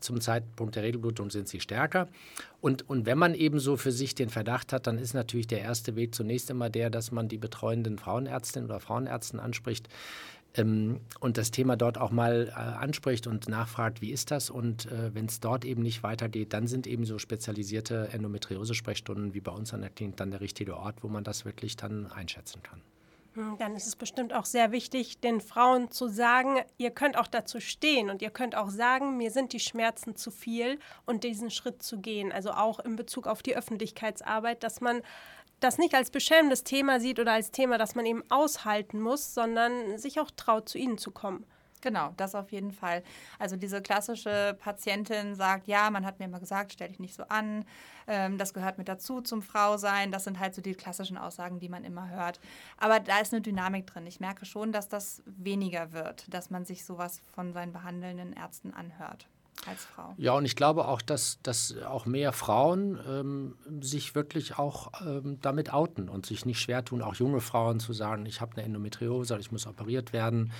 zum 0.00 0.20
Zeitpunkt 0.20 0.76
der 0.76 0.82
Regelblutung 0.82 1.30
sind 1.30 1.48
sie 1.48 1.60
stärker. 1.60 2.08
Und, 2.60 2.88
und 2.88 3.06
wenn 3.06 3.18
man 3.18 3.34
eben 3.34 3.58
so 3.58 3.76
für 3.76 3.92
sich 3.92 4.14
den 4.14 4.28
Verdacht 4.28 4.72
hat, 4.72 4.86
dann 4.86 4.98
ist 4.98 5.14
natürlich 5.14 5.46
der 5.46 5.60
erste 5.60 5.96
Weg 5.96 6.14
zunächst 6.14 6.50
immer 6.50 6.70
der, 6.70 6.90
dass 6.90 7.12
man 7.12 7.28
die 7.28 7.38
betreuenden 7.38 7.98
Frauenärztinnen 7.98 8.68
oder 8.68 8.80
Frauenärzten 8.80 9.40
anspricht 9.40 9.88
ähm, 10.54 11.00
und 11.20 11.38
das 11.38 11.50
Thema 11.50 11.76
dort 11.76 11.98
auch 11.98 12.10
mal 12.10 12.48
äh, 12.48 12.52
anspricht 12.52 13.26
und 13.26 13.48
nachfragt, 13.48 14.02
wie 14.02 14.10
ist 14.10 14.30
das? 14.30 14.50
Und 14.50 14.86
äh, 14.86 15.14
wenn 15.14 15.26
es 15.26 15.40
dort 15.40 15.64
eben 15.64 15.82
nicht 15.82 16.02
weitergeht, 16.02 16.52
dann 16.52 16.66
sind 16.66 16.86
eben 16.86 17.04
so 17.04 17.18
spezialisierte 17.18 18.08
Endometriose-Sprechstunden 18.12 19.34
wie 19.34 19.40
bei 19.40 19.52
uns 19.52 19.72
an 19.72 19.80
der 19.80 19.90
Klinik 19.90 20.16
dann 20.16 20.30
der 20.30 20.40
richtige 20.40 20.76
Ort, 20.76 21.02
wo 21.02 21.08
man 21.08 21.24
das 21.24 21.44
wirklich 21.44 21.76
dann 21.76 22.06
einschätzen 22.06 22.62
kann. 22.62 22.80
Hm, 23.34 23.56
dann 23.58 23.74
ist 23.74 23.86
es 23.86 23.96
bestimmt 23.96 24.34
auch 24.34 24.44
sehr 24.44 24.72
wichtig, 24.72 25.20
den 25.20 25.40
Frauen 25.40 25.90
zu 25.90 26.08
sagen, 26.08 26.60
ihr 26.76 26.90
könnt 26.90 27.16
auch 27.16 27.26
dazu 27.26 27.60
stehen 27.60 28.10
und 28.10 28.20
ihr 28.20 28.30
könnt 28.30 28.54
auch 28.54 28.70
sagen, 28.70 29.16
mir 29.16 29.30
sind 29.30 29.52
die 29.52 29.60
Schmerzen 29.60 30.16
zu 30.16 30.30
viel 30.30 30.78
und 31.06 31.24
diesen 31.24 31.50
Schritt 31.50 31.82
zu 31.82 31.98
gehen. 32.00 32.30
Also 32.30 32.50
auch 32.50 32.78
in 32.80 32.96
Bezug 32.96 33.26
auf 33.26 33.42
die 33.42 33.56
Öffentlichkeitsarbeit, 33.56 34.62
dass 34.62 34.80
man 34.80 35.02
das 35.60 35.78
nicht 35.78 35.94
als 35.94 36.10
beschämendes 36.10 36.64
Thema 36.64 37.00
sieht 37.00 37.20
oder 37.20 37.32
als 37.32 37.52
Thema, 37.52 37.78
das 37.78 37.94
man 37.94 38.04
eben 38.04 38.24
aushalten 38.30 39.00
muss, 39.00 39.32
sondern 39.32 39.96
sich 39.96 40.20
auch 40.20 40.30
traut, 40.30 40.68
zu 40.68 40.76
ihnen 40.76 40.98
zu 40.98 41.10
kommen. 41.10 41.46
Genau, 41.82 42.14
das 42.16 42.34
auf 42.36 42.52
jeden 42.52 42.70
Fall. 42.72 43.02
Also 43.38 43.56
diese 43.56 43.82
klassische 43.82 44.56
Patientin 44.60 45.34
sagt, 45.34 45.66
ja, 45.66 45.90
man 45.90 46.06
hat 46.06 46.20
mir 46.20 46.26
immer 46.26 46.38
gesagt, 46.40 46.72
stell 46.72 46.88
dich 46.88 47.00
nicht 47.00 47.14
so 47.14 47.24
an, 47.24 47.64
ähm, 48.06 48.38
das 48.38 48.54
gehört 48.54 48.78
mit 48.78 48.88
dazu 48.88 49.20
zum 49.20 49.42
Frausein. 49.42 50.12
Das 50.12 50.24
sind 50.24 50.38
halt 50.38 50.54
so 50.54 50.62
die 50.62 50.74
klassischen 50.74 51.18
Aussagen, 51.18 51.58
die 51.58 51.68
man 51.68 51.84
immer 51.84 52.08
hört. 52.08 52.40
Aber 52.78 53.00
da 53.00 53.18
ist 53.18 53.32
eine 53.34 53.42
Dynamik 53.42 53.86
drin. 53.86 54.06
Ich 54.06 54.20
merke 54.20 54.46
schon, 54.46 54.70
dass 54.72 54.88
das 54.88 55.22
weniger 55.26 55.92
wird, 55.92 56.32
dass 56.32 56.50
man 56.50 56.64
sich 56.64 56.84
sowas 56.84 57.20
von 57.34 57.52
seinen 57.52 57.72
behandelnden 57.72 58.32
Ärzten 58.32 58.72
anhört 58.72 59.26
als 59.66 59.84
Frau. 59.84 60.14
Ja, 60.16 60.32
und 60.32 60.44
ich 60.44 60.56
glaube 60.56 60.88
auch, 60.88 61.02
dass, 61.02 61.38
dass 61.42 61.74
auch 61.82 62.06
mehr 62.06 62.32
Frauen 62.32 62.98
ähm, 63.08 63.56
sich 63.80 64.14
wirklich 64.14 64.58
auch 64.58 64.92
ähm, 65.06 65.38
damit 65.40 65.72
outen 65.72 66.08
und 66.08 66.26
sich 66.26 66.46
nicht 66.46 66.60
schwer 66.60 66.84
tun, 66.84 67.02
auch 67.02 67.14
junge 67.14 67.40
Frauen 67.40 67.80
zu 67.80 67.92
sagen, 67.92 68.26
ich 68.26 68.40
habe 68.40 68.56
eine 68.56 68.64
Endometriose, 68.64 69.36
ich 69.38 69.52
muss 69.52 69.66
operiert 69.66 70.12
werden 70.12 70.52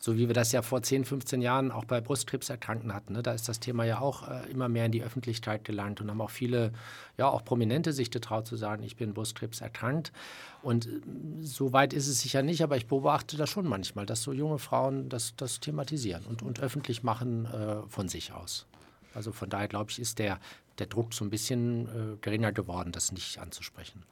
so 0.00 0.16
wie 0.16 0.28
wir 0.28 0.34
das 0.34 0.50
ja 0.52 0.62
vor 0.62 0.82
10, 0.82 1.04
15 1.04 1.42
Jahren 1.42 1.70
auch 1.70 1.84
bei 1.84 2.00
Brustkrebserkrankten 2.00 2.94
hatten. 2.94 3.12
Ne? 3.12 3.22
Da 3.22 3.32
ist 3.32 3.48
das 3.48 3.60
Thema 3.60 3.84
ja 3.84 4.00
auch 4.00 4.26
äh, 4.26 4.50
immer 4.50 4.68
mehr 4.68 4.86
in 4.86 4.92
die 4.92 5.02
Öffentlichkeit 5.02 5.62
gelangt 5.64 6.00
und 6.00 6.10
haben 6.10 6.22
auch 6.22 6.30
viele, 6.30 6.72
ja 7.18 7.28
auch 7.28 7.44
Prominente 7.44 7.92
sich 7.92 8.10
getraut 8.10 8.46
zu 8.46 8.56
sagen, 8.56 8.82
ich 8.82 8.96
bin 8.96 9.12
Brustkrebs 9.12 9.60
erkrankt. 9.60 10.10
Und 10.62 10.86
äh, 10.86 11.00
so 11.40 11.72
weit 11.72 11.92
ist 11.92 12.08
es 12.08 12.20
sicher 12.20 12.42
nicht, 12.42 12.62
aber 12.62 12.76
ich 12.76 12.86
beobachte 12.86 13.36
das 13.36 13.50
schon 13.50 13.66
manchmal, 13.66 14.06
dass 14.06 14.22
so 14.22 14.32
junge 14.32 14.58
Frauen 14.58 15.08
das, 15.08 15.34
das 15.36 15.60
thematisieren 15.60 16.24
und, 16.26 16.42
und 16.42 16.60
öffentlich 16.60 17.02
machen 17.02 17.46
äh, 17.46 17.82
von 17.88 18.08
sich 18.08 18.32
aus. 18.32 18.66
Also 19.14 19.32
von 19.32 19.48
daher 19.48 19.68
glaube 19.68 19.90
ich, 19.90 19.98
ist 19.98 20.18
der, 20.18 20.38
der 20.78 20.86
Druck 20.86 21.14
so 21.14 21.24
ein 21.24 21.30
bisschen 21.30 21.86
äh, 21.86 22.16
geringer 22.20 22.52
geworden, 22.52 22.92
das 22.92 23.12
nicht 23.12 23.38
anzusprechen. 23.38 24.04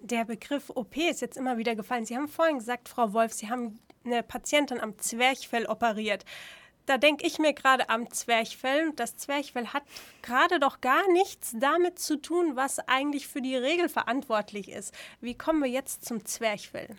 Der 0.00 0.24
Begriff 0.24 0.70
OP 0.70 0.96
ist 0.96 1.22
jetzt 1.22 1.36
immer 1.36 1.56
wieder 1.56 1.74
gefallen. 1.74 2.04
Sie 2.04 2.16
haben 2.16 2.28
vorhin 2.28 2.58
gesagt, 2.58 2.88
Frau 2.88 3.12
Wolf, 3.14 3.32
Sie 3.32 3.48
haben 3.48 3.78
eine 4.04 4.22
Patientin 4.22 4.80
am 4.80 4.98
Zwerchfell 4.98 5.64
operiert. 5.66 6.24
Da 6.86 6.98
denke 6.98 7.26
ich 7.26 7.38
mir 7.38 7.54
gerade 7.54 7.88
am 7.88 8.10
Zwerchfell. 8.10 8.92
Das 8.96 9.16
Zwerchfell 9.16 9.68
hat 9.68 9.84
gerade 10.22 10.60
doch 10.60 10.80
gar 10.80 11.10
nichts 11.12 11.54
damit 11.58 11.98
zu 11.98 12.16
tun, 12.20 12.56
was 12.56 12.78
eigentlich 12.78 13.26
für 13.26 13.40
die 13.40 13.56
Regel 13.56 13.88
verantwortlich 13.88 14.70
ist. 14.70 14.94
Wie 15.20 15.34
kommen 15.34 15.62
wir 15.62 15.70
jetzt 15.70 16.04
zum 16.04 16.24
Zwerchfell? 16.24 16.94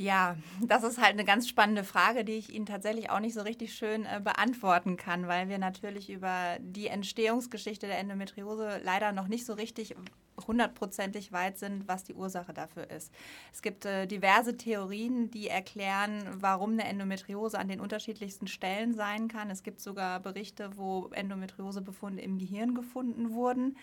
Ja, 0.00 0.36
das 0.62 0.84
ist 0.84 0.98
halt 0.98 1.14
eine 1.14 1.24
ganz 1.24 1.48
spannende 1.48 1.82
Frage, 1.82 2.24
die 2.24 2.34
ich 2.34 2.54
Ihnen 2.54 2.66
tatsächlich 2.66 3.10
auch 3.10 3.18
nicht 3.18 3.34
so 3.34 3.42
richtig 3.42 3.74
schön 3.74 4.06
äh, 4.06 4.20
beantworten 4.22 4.96
kann, 4.96 5.26
weil 5.26 5.48
wir 5.48 5.58
natürlich 5.58 6.08
über 6.08 6.56
die 6.60 6.86
Entstehungsgeschichte 6.86 7.88
der 7.88 7.98
Endometriose 7.98 8.80
leider 8.84 9.10
noch 9.10 9.26
nicht 9.26 9.44
so 9.44 9.54
richtig 9.54 9.96
hundertprozentig 10.46 11.32
weit 11.32 11.58
sind, 11.58 11.88
was 11.88 12.04
die 12.04 12.14
Ursache 12.14 12.52
dafür 12.52 12.90
ist. 12.90 13.12
Es 13.52 13.62
gibt 13.62 13.84
äh, 13.84 14.06
diverse 14.06 14.56
Theorien, 14.56 15.30
die 15.30 15.48
erklären, 15.48 16.22
warum 16.40 16.72
eine 16.72 16.84
Endometriose 16.84 17.58
an 17.58 17.68
den 17.68 17.80
unterschiedlichsten 17.80 18.46
Stellen 18.46 18.94
sein 18.94 19.28
kann. 19.28 19.50
Es 19.50 19.62
gibt 19.62 19.80
sogar 19.80 20.20
Berichte, 20.20 20.76
wo 20.76 21.08
Endometriosebefunde 21.12 22.22
im 22.22 22.38
Gehirn 22.38 22.74
gefunden 22.74 23.32
wurden 23.32 23.76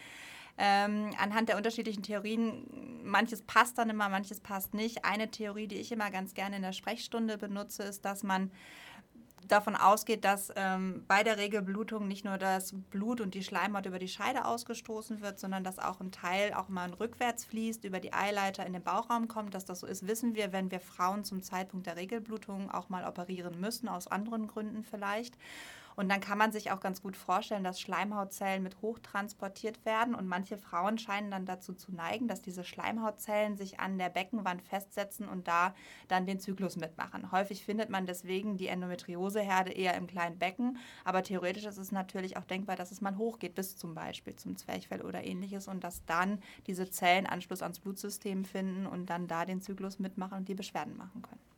ähm, 0.58 1.12
anhand 1.20 1.50
der 1.50 1.58
unterschiedlichen 1.58 2.04
Theorien, 2.04 3.02
manches 3.04 3.42
passt 3.42 3.78
dann 3.78 3.90
immer, 3.90 4.08
manches 4.08 4.40
passt 4.40 4.74
nicht. 4.74 5.04
Eine 5.04 5.30
Theorie, 5.30 5.68
die 5.68 5.76
ich 5.76 5.92
immer 5.92 6.10
ganz 6.12 6.34
gerne 6.34 6.56
in 6.56 6.62
der 6.62 6.72
Sprechstunde 6.72 7.38
benutze, 7.38 7.84
ist, 7.84 8.06
dass 8.06 8.24
man 8.24 8.52
davon 9.48 9.76
ausgeht, 9.76 10.26
dass 10.26 10.52
ähm, 10.56 11.04
bei 11.08 11.24
der 11.24 11.38
Regelblutung 11.38 12.08
nicht 12.08 12.26
nur 12.26 12.38
das 12.38 12.74
Blut 12.92 13.22
und 13.22 13.34
die 13.34 13.44
Schleimhaut 13.44 13.86
über 13.86 14.00
die 14.00 14.08
Scheide 14.08 14.46
ausgestoßen 14.46 15.22
wird, 15.22 15.40
sondern 15.40 15.64
dass 15.64 15.80
auch 15.80 16.00
ein 16.00 16.12
Teil 16.12 16.54
auch 16.54 16.70
mal 16.70 16.94
rückwärts 16.94 17.46
fließt, 17.46 17.84
über 17.84 18.00
die 18.00 18.14
Eileiter 18.14 18.66
in 18.66 18.74
den 18.74 18.84
Bauchraum 18.84 19.28
kommt. 19.28 19.54
Dass 19.54 19.66
das 19.66 19.80
so 19.80 19.88
ist, 19.88 20.08
wissen 20.08 20.36
wir, 20.36 20.54
wenn 20.54 20.72
wir 20.72 20.80
Frauen 20.80 21.24
zum 21.24 21.42
Zeitpunkt 21.42 21.88
der 21.88 21.96
Regelblutung 21.96 22.72
auch 22.72 22.90
mal 22.90 23.06
operieren 23.06 23.60
müssen, 23.60 23.88
aus 23.88 24.08
anderen 24.08 24.48
Gründen 24.48 24.84
vielleicht. 24.84 25.38
Und 25.96 26.10
dann 26.10 26.20
kann 26.20 26.38
man 26.38 26.52
sich 26.52 26.72
auch 26.72 26.80
ganz 26.80 27.02
gut 27.02 27.16
vorstellen, 27.16 27.64
dass 27.64 27.80
Schleimhautzellen 27.80 28.64
mit 28.64 28.82
hoch 28.82 29.00
transportiert 29.00 29.86
werden. 29.86 30.14
Und 30.14 30.28
manche 30.28 30.58
Frauen 30.58 30.98
scheinen 30.98 31.32
dann 31.32 31.46
dazu 31.46 31.74
zu 31.74 31.94
neigen, 31.94 32.28
dass 32.28 32.42
diese 32.42 32.64
Schleimhautzellen 32.64 33.58
sich 33.58 33.80
an 33.80 33.98
der 33.98 34.10
Beckenwand 34.10 34.62
festsetzen 34.62 35.28
und 35.28 35.48
da 35.48 35.74
dann 36.08 36.26
den 36.26 36.40
Zyklus 36.40 36.76
mitmachen. 36.76 37.32
Häufig 37.32 37.64
findet 37.64 37.90
man 37.90 38.06
deswegen 38.06 38.58
die 38.58 38.68
Endometrioseherde 38.68 39.72
eher 39.72 39.96
im 39.96 40.08
kleinen 40.08 40.38
Becken. 40.38 40.78
Aber 41.04 41.24
theoretisch 41.24 41.66
ist 41.66 41.78
es 41.78 41.92
natürlich 41.92 42.38
auch 42.38 42.46
denkbar, 42.46 42.76
dass 42.76 42.92
es 42.92 43.02
mal 43.02 43.18
hochgeht, 43.18 43.56
bis 43.56 43.78
zum 43.78 43.96
Beispiel 43.96 44.36
zum 44.36 44.58
Zwerchfell 44.58 45.02
oder 45.02 45.24
ähnliches. 45.24 45.68
Und 45.68 45.84
dass 45.84 46.06
dann 46.06 46.40
diese 46.68 46.90
Zellen 46.90 47.26
Anschluss 47.26 47.62
ans 47.62 47.80
Blutsystem 47.80 48.44
finden 48.46 48.86
und 48.86 49.10
dann 49.10 49.28
da 49.28 49.46
den 49.46 49.62
Zyklus 49.62 50.00
mitmachen 50.00 50.38
und 50.38 50.50
die 50.50 50.56
Beschwerden 50.56 50.98
machen 50.98 51.22
können. 51.22 51.55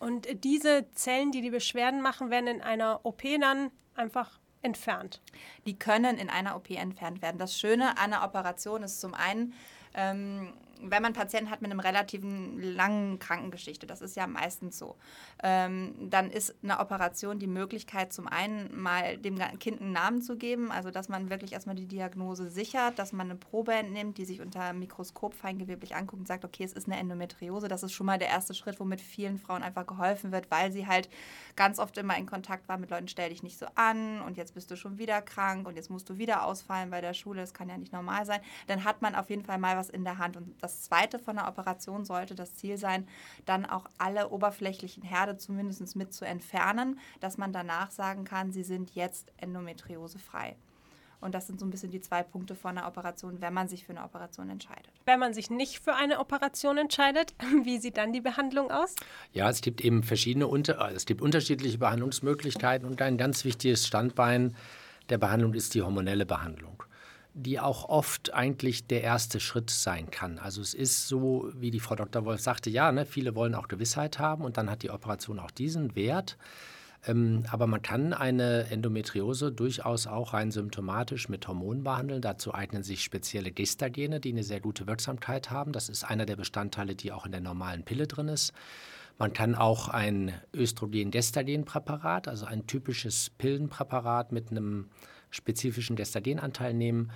Und 0.00 0.26
diese 0.44 0.90
Zellen, 0.94 1.30
die 1.30 1.42
die 1.42 1.50
Beschwerden 1.50 2.00
machen, 2.00 2.30
werden 2.30 2.48
in 2.48 2.62
einer 2.62 3.00
OP 3.04 3.22
dann 3.40 3.70
einfach 3.94 4.40
entfernt. 4.62 5.20
Die 5.66 5.78
können 5.78 6.18
in 6.18 6.28
einer 6.28 6.56
OP 6.56 6.70
entfernt 6.70 7.22
werden. 7.22 7.38
Das 7.38 7.56
Schöne 7.58 7.98
an 7.98 8.12
einer 8.12 8.24
Operation 8.24 8.82
ist 8.82 9.00
zum 9.00 9.14
einen, 9.14 9.54
ähm, 9.94 10.52
wenn 10.82 11.02
man 11.02 11.12
Patienten 11.12 11.50
hat 11.50 11.62
mit 11.62 11.70
einem 11.70 11.80
relativen 11.80 12.60
langen 12.60 13.18
Krankengeschichte, 13.18 13.86
das 13.86 14.00
ist 14.00 14.16
ja 14.16 14.26
meistens 14.26 14.78
so, 14.78 14.96
ähm, 15.42 15.94
dann 16.10 16.30
ist 16.30 16.54
eine 16.62 16.78
Operation 16.78 17.38
die 17.38 17.46
Möglichkeit, 17.46 18.12
zum 18.12 18.26
einen 18.28 18.80
mal 18.80 19.16
dem 19.18 19.38
Kind 19.58 19.80
einen 19.80 19.92
Namen 19.92 20.22
zu 20.22 20.36
geben, 20.36 20.70
also 20.70 20.90
dass 20.90 21.08
man 21.08 21.30
wirklich 21.30 21.52
erstmal 21.52 21.76
die 21.76 21.86
Diagnose 21.86 22.50
sichert, 22.50 22.98
dass 22.98 23.12
man 23.12 23.30
eine 23.30 23.38
Probe 23.38 23.72
entnimmt, 23.72 24.18
die 24.18 24.24
sich 24.24 24.40
unter 24.40 24.72
Mikroskop 24.72 25.34
feingeweblich 25.34 25.94
anguckt 25.94 26.20
und 26.20 26.28
sagt, 26.28 26.44
okay, 26.44 26.64
es 26.64 26.72
ist 26.72 26.86
eine 26.86 26.98
Endometriose. 26.98 27.68
Das 27.68 27.82
ist 27.82 27.92
schon 27.92 28.06
mal 28.06 28.18
der 28.18 28.28
erste 28.28 28.54
Schritt, 28.54 28.80
womit 28.80 29.00
vielen 29.00 29.38
Frauen 29.38 29.62
einfach 29.62 29.86
geholfen 29.86 30.32
wird, 30.32 30.50
weil 30.50 30.72
sie 30.72 30.86
halt 30.86 31.08
ganz 31.56 31.78
oft 31.78 31.96
immer 31.98 32.16
in 32.16 32.26
Kontakt 32.26 32.68
waren 32.68 32.80
mit 32.80 32.90
Leuten, 32.90 33.08
stell 33.08 33.30
dich 33.30 33.42
nicht 33.42 33.58
so 33.58 33.66
an 33.74 34.20
und 34.22 34.36
jetzt 34.36 34.54
bist 34.54 34.70
du 34.70 34.76
schon 34.76 34.98
wieder 34.98 35.20
krank 35.22 35.66
und 35.66 35.76
jetzt 35.76 35.90
musst 35.90 36.08
du 36.08 36.18
wieder 36.18 36.44
ausfallen 36.44 36.90
bei 36.90 37.00
der 37.00 37.14
Schule, 37.14 37.40
das 37.40 37.54
kann 37.54 37.68
ja 37.68 37.76
nicht 37.76 37.92
normal 37.92 38.26
sein. 38.26 38.40
Dann 38.66 38.84
hat 38.84 39.02
man 39.02 39.14
auf 39.14 39.30
jeden 39.30 39.44
Fall 39.44 39.58
mal 39.58 39.76
was 39.76 39.90
in 39.90 40.04
der 40.04 40.18
Hand 40.18 40.36
und 40.36 40.54
das 40.62 40.69
das 40.70 40.82
zweite 40.82 41.18
von 41.18 41.36
der 41.36 41.48
Operation 41.48 42.04
sollte 42.04 42.34
das 42.34 42.54
Ziel 42.54 42.76
sein, 42.76 43.06
dann 43.44 43.66
auch 43.66 43.86
alle 43.98 44.30
oberflächlichen 44.30 45.02
Herde 45.02 45.36
zumindest 45.36 45.96
mit 45.96 46.12
zu 46.12 46.24
entfernen, 46.24 46.98
dass 47.18 47.38
man 47.38 47.52
danach 47.52 47.90
sagen 47.90 48.24
kann, 48.24 48.52
sie 48.52 48.62
sind 48.62 48.94
jetzt 48.94 49.32
endometriosefrei. 49.38 50.56
Und 51.20 51.34
das 51.34 51.46
sind 51.46 51.60
so 51.60 51.66
ein 51.66 51.70
bisschen 51.70 51.90
die 51.90 52.00
zwei 52.00 52.22
Punkte 52.22 52.54
von 52.54 52.78
einer 52.78 52.86
Operation, 52.86 53.42
wenn 53.42 53.52
man 53.52 53.68
sich 53.68 53.84
für 53.84 53.90
eine 53.90 54.04
Operation 54.04 54.48
entscheidet. 54.48 54.90
Wenn 55.04 55.18
man 55.18 55.34
sich 55.34 55.50
nicht 55.50 55.80
für 55.80 55.94
eine 55.94 56.18
Operation 56.18 56.78
entscheidet, 56.78 57.34
wie 57.64 57.78
sieht 57.78 57.98
dann 57.98 58.12
die 58.12 58.22
Behandlung 58.22 58.70
aus? 58.70 58.94
Ja, 59.32 59.50
es 59.50 59.60
gibt 59.60 59.82
eben 59.82 60.02
verschiedene, 60.02 60.46
es 60.94 61.04
gibt 61.04 61.20
unterschiedliche 61.20 61.78
Behandlungsmöglichkeiten 61.78 62.88
und 62.88 63.02
ein 63.02 63.18
ganz 63.18 63.44
wichtiges 63.44 63.86
Standbein 63.86 64.56
der 65.10 65.18
Behandlung 65.18 65.54
ist 65.54 65.74
die 65.74 65.82
hormonelle 65.82 66.24
Behandlung 66.24 66.84
die 67.42 67.60
auch 67.60 67.88
oft 67.88 68.32
eigentlich 68.34 68.86
der 68.86 69.02
erste 69.02 69.40
Schritt 69.40 69.70
sein 69.70 70.10
kann. 70.10 70.38
Also 70.38 70.60
es 70.60 70.74
ist 70.74 71.08
so, 71.08 71.50
wie 71.54 71.70
die 71.70 71.80
Frau 71.80 71.94
Dr. 71.94 72.24
Wolf 72.24 72.40
sagte, 72.40 72.70
ja, 72.70 72.92
ne, 72.92 73.06
viele 73.06 73.34
wollen 73.34 73.54
auch 73.54 73.68
Gewissheit 73.68 74.18
haben 74.18 74.44
und 74.44 74.56
dann 74.56 74.70
hat 74.70 74.82
die 74.82 74.90
Operation 74.90 75.38
auch 75.38 75.50
diesen 75.50 75.96
Wert. 75.96 76.36
Ähm, 77.06 77.44
aber 77.50 77.66
man 77.66 77.80
kann 77.80 78.12
eine 78.12 78.70
Endometriose 78.70 79.52
durchaus 79.52 80.06
auch 80.06 80.34
rein 80.34 80.50
symptomatisch 80.50 81.28
mit 81.28 81.48
Hormonen 81.48 81.82
behandeln. 81.82 82.20
Dazu 82.20 82.54
eignen 82.54 82.82
sich 82.82 83.02
spezielle 83.02 83.52
Gestagene, 83.52 84.20
die 84.20 84.32
eine 84.32 84.44
sehr 84.44 84.60
gute 84.60 84.86
Wirksamkeit 84.86 85.50
haben. 85.50 85.72
Das 85.72 85.88
ist 85.88 86.04
einer 86.04 86.26
der 86.26 86.36
Bestandteile, 86.36 86.94
die 86.94 87.12
auch 87.12 87.24
in 87.24 87.32
der 87.32 87.40
normalen 87.40 87.84
Pille 87.84 88.06
drin 88.06 88.28
ist. 88.28 88.52
Man 89.20 89.34
kann 89.34 89.54
auch 89.54 89.88
ein 89.88 90.32
Östrogen-Gestagen-Präparat, 90.54 92.26
also 92.26 92.46
ein 92.46 92.66
typisches 92.66 93.28
Pillenpräparat 93.28 94.32
mit 94.32 94.50
einem 94.50 94.88
spezifischen 95.28 95.94
Gestagenanteil 95.94 96.72
nehmen. 96.72 97.12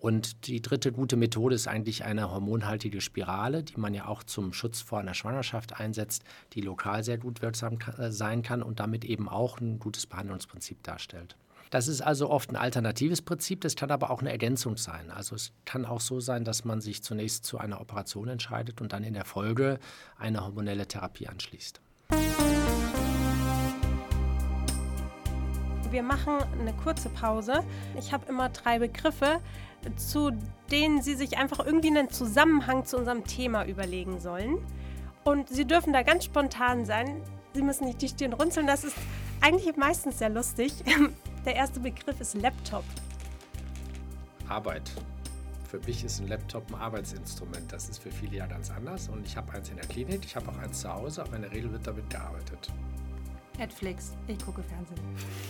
Und 0.00 0.48
die 0.48 0.60
dritte 0.60 0.90
gute 0.90 1.14
Methode 1.16 1.54
ist 1.54 1.68
eigentlich 1.68 2.04
eine 2.04 2.28
hormonhaltige 2.32 3.00
Spirale, 3.00 3.62
die 3.62 3.76
man 3.76 3.94
ja 3.94 4.08
auch 4.08 4.24
zum 4.24 4.52
Schutz 4.52 4.80
vor 4.80 4.98
einer 4.98 5.14
Schwangerschaft 5.14 5.78
einsetzt, 5.78 6.24
die 6.54 6.60
lokal 6.60 7.04
sehr 7.04 7.18
gut 7.18 7.40
wirksam 7.40 7.78
sein 8.08 8.42
kann 8.42 8.60
und 8.60 8.80
damit 8.80 9.04
eben 9.04 9.28
auch 9.28 9.60
ein 9.60 9.78
gutes 9.78 10.06
Behandlungsprinzip 10.06 10.82
darstellt. 10.82 11.36
Das 11.74 11.88
ist 11.88 12.02
also 12.02 12.30
oft 12.30 12.50
ein 12.50 12.56
alternatives 12.56 13.20
Prinzip, 13.20 13.60
das 13.62 13.74
kann 13.74 13.90
aber 13.90 14.10
auch 14.10 14.20
eine 14.20 14.30
Ergänzung 14.30 14.76
sein. 14.76 15.10
Also 15.10 15.34
es 15.34 15.50
kann 15.64 15.84
auch 15.84 16.00
so 16.00 16.20
sein, 16.20 16.44
dass 16.44 16.64
man 16.64 16.80
sich 16.80 17.02
zunächst 17.02 17.44
zu 17.44 17.58
einer 17.58 17.80
Operation 17.80 18.28
entscheidet 18.28 18.80
und 18.80 18.92
dann 18.92 19.02
in 19.02 19.12
der 19.12 19.24
Folge 19.24 19.80
eine 20.16 20.44
hormonelle 20.44 20.86
Therapie 20.86 21.26
anschließt. 21.26 21.80
Wir 25.90 26.04
machen 26.04 26.34
eine 26.60 26.72
kurze 26.74 27.08
Pause. 27.08 27.64
Ich 27.98 28.12
habe 28.12 28.24
immer 28.28 28.50
drei 28.50 28.78
Begriffe 28.78 29.40
zu 29.96 30.30
denen 30.70 31.02
Sie 31.02 31.16
sich 31.16 31.38
einfach 31.38 31.58
irgendwie 31.58 31.88
einen 31.88 32.08
Zusammenhang 32.08 32.86
zu 32.86 32.98
unserem 32.98 33.24
Thema 33.24 33.66
überlegen 33.66 34.20
sollen. 34.20 34.58
Und 35.24 35.48
Sie 35.48 35.64
dürfen 35.64 35.92
da 35.92 36.04
ganz 36.04 36.24
spontan 36.24 36.84
sein. 36.84 37.20
Sie 37.52 37.62
müssen 37.62 37.86
nicht 37.86 38.00
die 38.00 38.08
Stirn 38.08 38.32
runzeln. 38.32 38.68
Das 38.68 38.84
ist 38.84 38.94
eigentlich 39.40 39.76
meistens 39.76 40.20
sehr 40.20 40.30
lustig. 40.30 40.72
Der 41.44 41.54
erste 41.54 41.78
Begriff 41.78 42.18
ist 42.20 42.34
Laptop. 42.34 42.84
Arbeit. 44.48 44.90
Für 45.68 45.78
mich 45.80 46.04
ist 46.04 46.20
ein 46.20 46.28
Laptop 46.28 46.70
ein 46.70 46.76
Arbeitsinstrument. 46.76 47.70
Das 47.70 47.88
ist 47.88 47.98
für 47.98 48.10
viele 48.10 48.36
ja 48.36 48.46
ganz 48.46 48.70
anders. 48.70 49.08
Und 49.08 49.26
ich 49.26 49.36
habe 49.36 49.52
eins 49.52 49.68
in 49.68 49.76
der 49.76 49.86
Klinik, 49.86 50.24
ich 50.24 50.36
habe 50.36 50.48
auch 50.48 50.58
eins 50.58 50.80
zu 50.80 50.92
Hause, 50.92 51.22
aber 51.22 51.36
in 51.36 51.42
der 51.42 51.52
Regel 51.52 51.70
wird 51.72 51.86
damit 51.86 52.08
gearbeitet. 52.08 52.72
Netflix. 53.58 54.12
Ich 54.26 54.38
gucke 54.38 54.62
Fernsehen. 54.62 54.98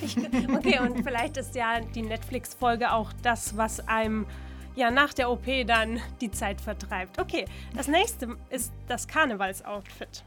Ich, 0.02 0.16
okay, 0.54 0.80
und 0.80 1.02
vielleicht 1.04 1.36
ist 1.36 1.54
ja 1.54 1.80
die 1.80 2.02
Netflix-Folge 2.02 2.92
auch 2.92 3.12
das, 3.22 3.56
was 3.56 3.86
einem 3.86 4.26
ja 4.74 4.90
nach 4.90 5.14
der 5.14 5.30
OP 5.30 5.46
dann 5.66 6.00
die 6.20 6.30
Zeit 6.30 6.60
vertreibt. 6.60 7.20
Okay, 7.20 7.44
das 7.74 7.86
nächste 7.86 8.36
ist 8.50 8.72
das 8.88 9.06
Karnevalsoutfit. 9.06 10.24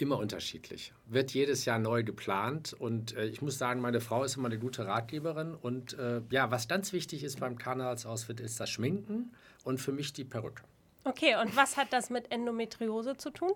Immer 0.00 0.18
unterschiedlich. 0.18 0.92
Wird 1.06 1.32
jedes 1.32 1.64
Jahr 1.64 1.78
neu 1.78 2.02
geplant 2.02 2.72
und 2.72 3.16
äh, 3.16 3.26
ich 3.26 3.42
muss 3.42 3.58
sagen, 3.58 3.80
meine 3.80 4.00
Frau 4.00 4.24
ist 4.24 4.36
immer 4.36 4.48
eine 4.48 4.58
gute 4.58 4.86
Ratgeberin 4.86 5.54
und 5.54 5.98
äh, 5.98 6.22
ja, 6.30 6.50
was 6.50 6.68
ganz 6.68 6.92
wichtig 6.92 7.22
ist 7.22 7.38
beim 7.40 7.58
Karnevalsoutfit 7.58 8.40
ist 8.40 8.58
das 8.60 8.70
Schminken 8.70 9.32
und 9.64 9.78
für 9.78 9.92
mich 9.92 10.12
die 10.12 10.24
Perücke. 10.24 10.62
Okay, 11.04 11.36
und 11.36 11.54
was 11.56 11.76
hat 11.76 11.92
das 11.92 12.10
mit 12.10 12.30
Endometriose 12.30 13.16
zu 13.16 13.30
tun? 13.30 13.52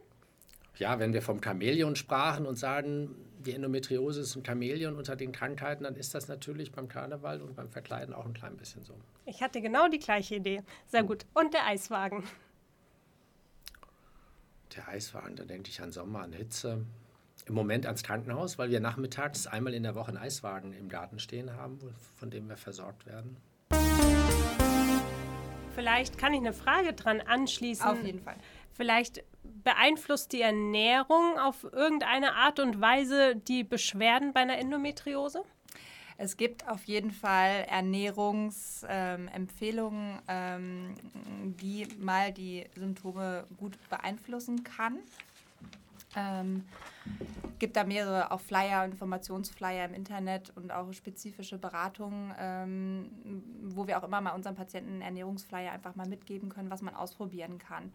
ja, 0.78 0.98
wenn 0.98 1.12
wir 1.12 1.22
vom 1.22 1.40
Chamäleon 1.42 1.96
sprachen 1.96 2.46
und 2.46 2.56
sagen, 2.56 3.14
die 3.38 3.52
Endometriose 3.52 4.22
ist 4.22 4.34
ein 4.36 4.44
Chamäleon 4.44 4.96
unter 4.96 5.16
den 5.16 5.32
Krankheiten, 5.32 5.84
dann 5.84 5.96
ist 5.96 6.14
das 6.14 6.28
natürlich 6.28 6.72
beim 6.72 6.88
Karneval 6.88 7.42
und 7.42 7.54
beim 7.54 7.68
Verkleiden 7.68 8.14
auch 8.14 8.24
ein 8.24 8.34
klein 8.34 8.56
bisschen 8.56 8.82
so. 8.82 8.94
Ich 9.26 9.42
hatte 9.42 9.60
genau 9.60 9.88
die 9.88 9.98
gleiche 9.98 10.36
Idee. 10.36 10.62
Sehr 10.86 11.04
gut. 11.04 11.26
Und 11.34 11.54
der 11.54 11.66
Eiswagen. 11.66 12.24
Der 14.76 14.88
Eiswagen, 14.88 15.37
da 15.37 15.45
denke 15.45 15.71
ich 15.71 15.81
an 15.81 15.93
Sommer, 15.93 16.21
an 16.21 16.33
Hitze. 16.33 16.85
Im 17.47 17.54
Moment 17.54 17.87
ans 17.87 18.02
Krankenhaus, 18.02 18.59
weil 18.59 18.71
wir 18.71 18.81
nachmittags 18.81 19.47
einmal 19.47 19.75
in 19.75 19.83
der 19.83 19.95
Woche 19.95 20.09
einen 20.09 20.16
Eiswagen 20.16 20.73
im 20.73 20.88
Garten 20.88 21.19
stehen 21.19 21.52
haben, 21.52 21.78
von 22.16 22.31
dem 22.31 22.49
wir 22.49 22.57
versorgt 22.57 23.07
werden. 23.07 23.37
Vielleicht 25.75 26.19
kann 26.19 26.33
ich 26.33 26.40
eine 26.40 26.52
Frage 26.52 26.93
dran 26.93 27.21
anschließen. 27.21 27.87
Auf 27.87 28.02
jeden 28.02 28.21
Fall. 28.21 28.37
Vielleicht 28.73 29.25
beeinflusst 29.43 30.33
die 30.33 30.40
Ernährung 30.40 31.38
auf 31.38 31.64
irgendeine 31.64 32.35
Art 32.35 32.59
und 32.61 32.81
Weise 32.81 33.37
die 33.37 33.62
Beschwerden 33.62 34.33
bei 34.33 34.40
einer 34.40 34.59
Endometriose? 34.59 35.43
Es 36.16 36.37
gibt 36.37 36.68
auf 36.68 36.85
jeden 36.85 37.11
Fall 37.11 37.64
Ernährungsempfehlungen, 37.68 40.21
ähm, 40.28 40.94
ähm, 40.99 41.56
die 41.56 41.88
mal 41.99 42.33
die 42.33 42.64
Symptome 42.76 43.49
gut 43.56 43.76
beeinflussen 43.88 44.62
kann. 44.62 45.00
Ähm, 46.16 46.64
gibt 47.59 47.76
da 47.76 47.83
mehrere 47.83 48.30
auch 48.30 48.40
Flyer, 48.40 48.85
Informationsflyer 48.85 49.87
im 49.87 49.94
Internet 49.94 50.52
und 50.54 50.70
auch 50.70 50.92
spezifische 50.92 51.59
Beratungen, 51.59 52.33
ähm, 52.38 53.11
wo 53.64 53.88
wir 53.88 53.98
auch 53.98 54.05
immer 54.05 54.20
mal 54.20 54.31
unseren 54.31 54.55
Patienten 54.55 55.00
Ernährungsflyer 55.00 55.72
einfach 55.72 55.96
mal 55.96 56.07
mitgeben 56.07 56.50
können, 56.50 56.70
was 56.70 56.83
man 56.83 56.94
ausprobieren 56.94 57.59
kann 57.59 57.90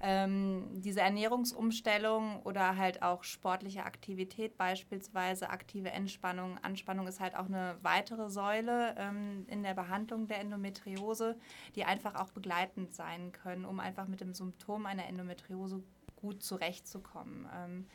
ähm, 0.00 0.68
diese 0.72 1.00
Ernährungsumstellung 1.00 2.42
oder 2.42 2.76
halt 2.76 3.02
auch 3.02 3.24
sportliche 3.24 3.84
Aktivität, 3.84 4.56
beispielsweise 4.56 5.50
aktive 5.50 5.90
Entspannung. 5.90 6.58
Anspannung 6.62 7.06
ist 7.06 7.20
halt 7.20 7.36
auch 7.36 7.46
eine 7.46 7.76
weitere 7.82 8.30
Säule 8.30 8.94
ähm, 8.98 9.44
in 9.48 9.62
der 9.62 9.74
Behandlung 9.74 10.26
der 10.26 10.40
Endometriose, 10.40 11.36
die 11.74 11.84
einfach 11.84 12.14
auch 12.14 12.32
begleitend 12.32 12.94
sein 12.94 13.32
können, 13.32 13.64
um 13.64 13.80
einfach 13.80 14.08
mit 14.08 14.20
dem 14.20 14.34
Symptom 14.34 14.86
einer 14.86 15.06
Endometriose 15.06 15.82
gut 16.16 16.42
zurechtzukommen. 16.42 17.46
Ähm, 17.54 17.86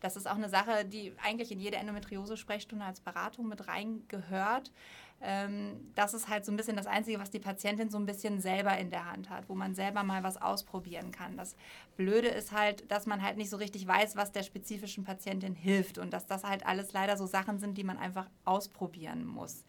das 0.00 0.16
ist 0.16 0.28
auch 0.28 0.36
eine 0.36 0.48
Sache, 0.48 0.84
die 0.84 1.14
eigentlich 1.22 1.50
in 1.50 1.58
jede 1.58 1.76
Endometriose-Sprechstunde 1.78 2.84
als 2.84 3.00
Beratung 3.00 3.48
mit 3.48 3.66
reingehört. 3.66 4.70
Ähm, 5.22 5.92
das 5.94 6.12
ist 6.12 6.28
halt 6.28 6.44
so 6.44 6.52
ein 6.52 6.56
bisschen 6.56 6.76
das 6.76 6.86
Einzige, 6.86 7.18
was 7.18 7.30
die 7.30 7.38
Patientin 7.38 7.90
so 7.90 7.98
ein 7.98 8.06
bisschen 8.06 8.40
selber 8.40 8.76
in 8.76 8.90
der 8.90 9.10
Hand 9.10 9.30
hat, 9.30 9.48
wo 9.48 9.54
man 9.54 9.74
selber 9.74 10.02
mal 10.02 10.22
was 10.22 10.40
ausprobieren 10.40 11.10
kann. 11.10 11.36
Das 11.36 11.56
Blöde 11.96 12.28
ist 12.28 12.52
halt, 12.52 12.90
dass 12.90 13.06
man 13.06 13.22
halt 13.22 13.36
nicht 13.36 13.50
so 13.50 13.56
richtig 13.56 13.86
weiß, 13.86 14.16
was 14.16 14.32
der 14.32 14.42
spezifischen 14.42 15.04
Patientin 15.04 15.54
hilft 15.54 15.98
und 15.98 16.12
dass 16.12 16.26
das 16.26 16.44
halt 16.44 16.66
alles 16.66 16.92
leider 16.92 17.16
so 17.16 17.26
Sachen 17.26 17.58
sind, 17.58 17.78
die 17.78 17.84
man 17.84 17.96
einfach 17.96 18.28
ausprobieren 18.44 19.24
muss. 19.24 19.64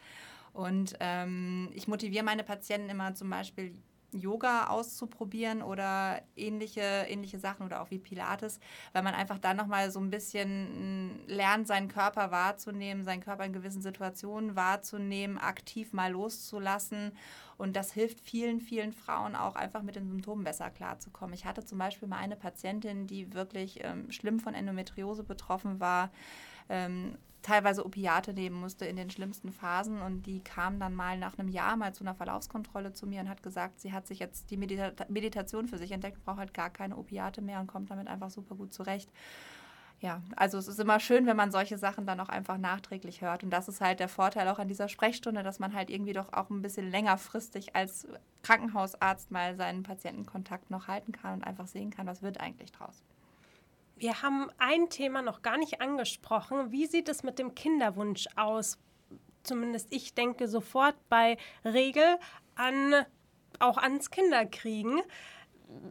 Und 0.54 0.96
ähm, 1.00 1.70
ich 1.74 1.88
motiviere 1.88 2.26
meine 2.26 2.44
Patienten 2.44 2.90
immer 2.90 3.14
zum 3.14 3.30
Beispiel 3.30 3.76
Yoga 4.12 4.68
auszuprobieren 4.68 5.62
oder 5.62 6.22
ähnliche, 6.36 6.82
ähnliche 6.82 7.40
Sachen 7.40 7.66
oder 7.66 7.82
auch 7.82 7.92
wie 7.92 8.00
Pilates, 8.00 8.60
weil 8.94 9.04
man 9.04 9.14
einfach 9.14 9.38
dann 9.38 9.58
nochmal 9.58 9.92
so 9.92 10.00
ein 10.00 10.10
bisschen 10.10 11.10
mm, 11.10 11.28
lernt, 11.28 11.68
seinen 11.68 11.90
Körper 11.90 12.32
wahrzunehmen, 12.32 13.04
seinen 13.04 13.22
Körper 13.22 13.46
in 13.46 13.54
gewissen 13.54 13.82
Situationen 13.82 14.56
wahrzunehmen, 14.56 15.38
aktiv 15.38 15.94
mal 15.94 16.12
loszulassen. 16.12 17.12
Und 17.58 17.76
das 17.76 17.92
hilft 17.92 18.20
vielen, 18.20 18.62
vielen 18.62 18.94
Frauen 18.94 19.36
auch 19.36 19.56
einfach 19.56 19.82
mit 19.82 19.96
den 19.96 20.08
Symptomen 20.08 20.44
besser 20.44 20.70
klarzukommen. 20.70 21.34
Ich 21.34 21.46
hatte 21.46 21.66
zum 21.66 21.80
Beispiel 21.80 22.08
mal 22.08 22.18
eine 22.18 22.36
Patientin, 22.36 23.08
die 23.08 23.34
wirklich 23.34 23.84
ähm, 23.84 24.12
schlimm 24.12 24.40
von 24.40 24.54
Endometriose 24.54 25.24
betroffen 25.24 25.80
war. 25.80 26.12
Ähm, 26.70 27.18
teilweise 27.48 27.86
Opiate 27.86 28.34
nehmen 28.34 28.60
musste 28.60 28.86
in 28.86 28.98
den 28.98 29.10
schlimmsten 29.10 29.52
Phasen. 29.52 30.02
Und 30.02 30.24
die 30.24 30.42
kam 30.42 30.80
dann 30.80 30.94
mal 30.94 31.18
nach 31.18 31.38
einem 31.38 31.48
Jahr 31.50 31.78
mal 31.78 31.94
zu 31.94 32.04
einer 32.04 32.16
Verlaufskontrolle 32.16 32.94
zu 32.94 33.08
mir 33.08 33.22
und 33.22 33.30
hat 33.30 33.42
gesagt, 33.42 33.80
sie 33.80 33.94
hat 33.94 34.06
sich 34.06 34.20
jetzt 34.20 34.52
die 34.52 34.58
Medita 34.58 34.92
Meditation 35.08 35.68
für 35.68 35.78
sich 35.78 35.92
entdeckt, 35.92 36.24
braucht 36.26 36.40
halt 36.40 36.54
gar 36.54 36.70
keine 36.70 36.98
Opiate 36.98 37.42
mehr 37.42 37.60
und 37.62 37.68
kommt 37.68 37.90
damit 37.90 38.08
einfach 38.08 38.30
super 38.30 38.56
gut 38.56 38.74
zurecht. 38.74 39.10
Ja, 40.00 40.22
also 40.36 40.60
es 40.60 40.68
ist 40.68 40.80
immer 40.80 41.00
schön, 41.00 41.26
wenn 41.26 41.38
man 41.38 41.52
solche 41.52 41.78
Sachen 41.78 42.06
dann 42.06 42.20
auch 42.20 42.30
einfach 42.30 42.58
nachträglich 42.58 43.22
hört. 43.22 43.44
Und 43.44 43.50
das 43.50 43.68
ist 43.68 43.82
halt 43.82 44.00
der 44.00 44.10
Vorteil 44.10 44.48
auch 44.50 44.60
an 44.60 44.68
dieser 44.68 44.90
Sprechstunde, 44.90 45.42
dass 45.42 45.58
man 45.58 45.74
halt 45.74 45.90
irgendwie 45.90 46.14
doch 46.14 46.34
auch 46.34 46.52
ein 46.52 46.62
bisschen 46.62 46.92
längerfristig 46.92 47.76
als 47.76 48.08
Krankenhausarzt 48.44 49.32
mal 49.32 49.56
seinen 49.56 49.82
Patientenkontakt 49.82 50.70
noch 50.70 50.88
halten 50.88 51.14
kann 51.14 51.36
und 51.36 51.44
einfach 51.44 51.66
sehen 51.66 51.90
kann, 51.90 52.06
was 52.06 52.22
wird 52.22 52.40
eigentlich 52.40 52.72
draus. 52.72 53.02
Wir 53.98 54.22
haben 54.22 54.50
ein 54.60 54.90
Thema 54.90 55.22
noch 55.22 55.42
gar 55.42 55.58
nicht 55.58 55.82
angesprochen. 55.82 56.72
Wie 56.72 56.86
sieht 56.86 57.10
es 57.10 57.24
mit 57.24 57.40
dem 57.40 57.56
Kinderwunsch 57.56 58.28
aus? 58.36 58.78
Zumindest 59.44 59.88
ich 59.92 60.14
denke 60.14 60.48
sofort 60.48 60.96
bei 61.10 61.38
Regel 61.66 62.18
an 62.56 62.94
auch 63.60 63.78
ans 63.78 64.12
Kinderkriegen. 64.12 65.02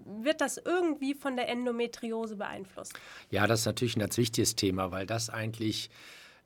Wird 0.06 0.40
das 0.40 0.56
irgendwie 0.56 1.14
von 1.14 1.36
der 1.36 1.48
Endometriose 1.48 2.36
beeinflusst? 2.36 2.98
Ja, 3.30 3.46
das 3.46 3.60
ist 3.60 3.66
natürlich 3.66 3.96
ein 3.96 4.00
ganz 4.00 4.16
wichtiges 4.16 4.54
Thema, 4.54 4.90
weil 4.90 5.06
das 5.06 5.28
eigentlich 5.28 5.90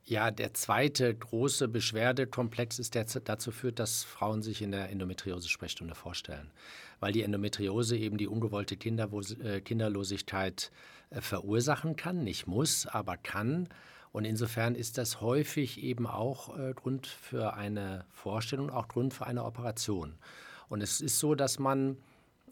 ja 0.05 0.31
der 0.31 0.53
zweite 0.53 1.13
große 1.13 1.67
Beschwerdekomplex 1.67 2.79
ist, 2.79 2.95
der 2.95 3.05
dazu 3.05 3.51
führt, 3.51 3.79
dass 3.79 4.03
Frauen 4.03 4.41
sich 4.41 4.61
in 4.61 4.71
der 4.71 4.89
Endometriose-Sprechstunde 4.89 5.95
vorstellen. 5.95 6.51
Weil 6.99 7.13
die 7.13 7.23
Endometriose 7.23 7.97
eben 7.97 8.17
die 8.17 8.27
ungewollte 8.27 8.75
äh, 8.75 9.61
Kinderlosigkeit 9.61 10.71
äh, 11.09 11.21
verursachen 11.21 11.95
kann, 11.95 12.23
nicht 12.23 12.47
muss, 12.47 12.85
aber 12.85 13.17
kann. 13.17 13.69
Und 14.11 14.25
insofern 14.25 14.75
ist 14.75 14.97
das 14.97 15.21
häufig 15.21 15.81
eben 15.81 16.05
auch 16.05 16.57
äh, 16.57 16.73
Grund 16.73 17.07
für 17.07 17.53
eine 17.53 18.05
Vorstellung, 18.09 18.69
auch 18.69 18.87
Grund 18.87 19.13
für 19.13 19.25
eine 19.25 19.45
Operation. 19.45 20.15
Und 20.67 20.81
es 20.81 21.01
ist 21.01 21.19
so, 21.19 21.35
dass 21.35 21.59
man 21.59 21.97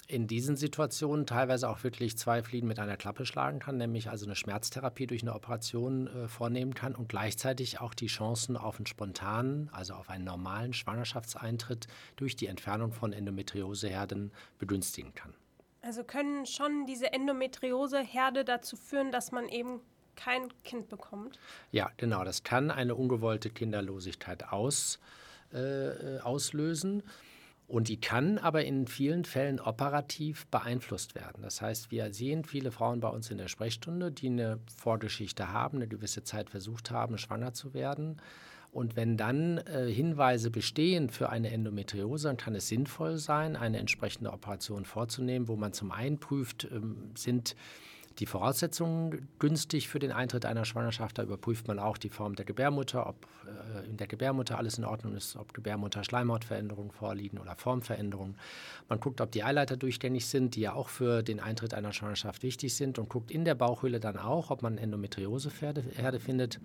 in 0.10 0.26
diesen 0.26 0.58
Situationen 0.58 1.28
teilweise 1.28 1.69
auch 1.69 1.84
wirklich 1.84 2.17
zwei 2.17 2.41
Fliegen 2.41 2.67
mit 2.67 2.80
einer 2.80 2.98
Klappe 2.98 3.28
schlagen 3.28 3.60
kann, 3.60 3.78
nämlich 3.78 4.10
also 4.10 4.26
eine 4.26 4.36
Schmerztherapie 4.36 5.06
durch 5.06 5.22
eine 5.22 5.36
Operation 5.36 6.08
äh, 6.08 6.28
vornehmen 6.28 6.74
kann 6.74 6.95
und 6.95 7.10
gleichzeitig 7.10 7.80
auch 7.80 7.93
die 7.93 8.08
Chancen 8.08 8.58
auf 8.58 8.78
einen 8.78 8.88
spontanen, 8.88 9.69
also 9.72 9.93
auf 9.93 10.10
einen 10.10 10.24
normalen 10.24 10.74
Schwangerschaftseintritt 10.74 11.88
durch 12.15 12.36
die 12.36 12.48
Entfernung 12.48 12.91
von 12.91 13.13
Endometrioseherden 13.13 14.32
begünstigen 14.58 15.13
kann. 15.13 15.36
Also 15.84 16.04
können 16.04 16.48
schon 16.48 16.88
diese 16.88 17.13
Endometrioseherde 17.13 18.43
dazu 18.43 18.78
führen, 18.78 19.12
dass 19.12 19.32
man 19.32 19.48
eben 19.48 19.80
kein 20.15 20.50
Kind 20.63 20.89
bekommt? 20.89 21.39
Ja, 21.72 21.91
genau. 21.98 22.24
Das 22.24 22.43
kann 22.43 22.72
eine 22.72 22.95
ungewollte 22.95 23.52
Kinderlosigkeit 23.52 24.52
aus, 24.52 25.00
äh, 25.54 26.17
auslösen. 26.19 27.04
Und 27.69 27.88
die 27.88 28.01
kann 28.01 28.39
aber 28.39 28.65
in 28.65 28.88
vielen 28.88 29.25
Fällen 29.25 29.60
operativ 29.60 30.47
beeinflusst 30.47 31.13
werden. 31.13 31.43
Das 31.43 31.62
heißt, 31.62 31.91
wir 31.91 32.12
sehen 32.12 32.43
viele 32.43 32.71
Frauen 32.71 32.99
bei 32.99 33.10
uns 33.10 33.29
in 33.29 33.38
der 33.38 33.47
Sprechstunde, 33.47 34.12
die 34.12 34.25
eine 34.25 34.60
Vorgeschichte 34.75 35.53
haben, 35.53 35.77
eine 35.77 35.88
gewisse 35.88 36.23
Zeit 36.23 36.49
versucht 36.49 36.89
haben, 36.89 37.19
schwanger 37.19 37.53
zu 37.53 37.75
werden. 37.75 38.17
Und 38.71 38.95
wenn 38.95 39.17
dann 39.17 39.60
äh, 39.60 39.86
Hinweise 39.86 40.49
bestehen 40.49 41.12
für 41.12 41.29
eine 41.29 41.51
Endometriose, 41.51 42.29
dann 42.29 42.38
kann 42.38 42.55
es 42.55 42.67
sinnvoll 42.67 43.17
sein, 43.17 43.55
eine 43.55 43.77
entsprechende 43.77 44.34
Operation 44.34 44.84
vorzunehmen, 44.84 45.47
wo 45.47 45.55
man 45.55 45.71
zum 45.71 45.91
einen 45.91 46.19
prüft, 46.19 46.67
ähm, 46.71 47.12
sind 47.13 47.55
die 48.19 48.25
Voraussetzungen 48.25 49.29
günstig 49.39 49.88
für 49.88 49.99
den 49.99 50.12
Eintritt 50.12 50.45
einer 50.45 50.65
Schwangerschaft. 50.65 51.17
Da 51.17 51.23
überprüft 51.23 51.67
man 51.67 51.79
auch 51.79 51.97
die 51.97 52.10
Form 52.10 52.36
der 52.36 52.45
Gebärmutter, 52.45 53.08
ob 53.08 53.27
äh, 53.45 53.88
in 53.88 53.97
der 53.97 54.08
Gebärmutter 54.08 54.58
alles 54.58 54.77
in 54.77 54.86
Ordnung 54.86 55.15
ist, 55.15 55.38
ob 55.38 55.53
Gebärmutter-Schleimhautveränderungen 55.53 56.91
vorliegen 56.91 57.38
oder 57.38 57.55
Formveränderungen. 57.55 58.36
Man 58.89 58.99
guckt, 58.99 59.21
ob 59.21 59.32
die 59.32 59.43
Eileiter 59.43 59.77
durchgängig 59.77 60.25
sind, 60.25 60.55
die 60.55 60.62
ja 60.62 60.73
auch 60.73 60.89
für 60.89 61.23
den 61.23 61.39
Eintritt 61.39 61.73
einer 61.73 61.93
Schwangerschaft 61.93 62.43
wichtig 62.43 62.75
sind 62.75 62.99
und 62.99 63.08
guckt 63.08 63.32
in 63.32 63.45
der 63.45 63.55
Bauchhöhle 63.55 63.99
dann 63.99 64.17
auch, 64.17 64.51
ob 64.51 64.62
man 64.62 64.77
Endometrioseherde 64.77 66.19
findet. 66.19 66.60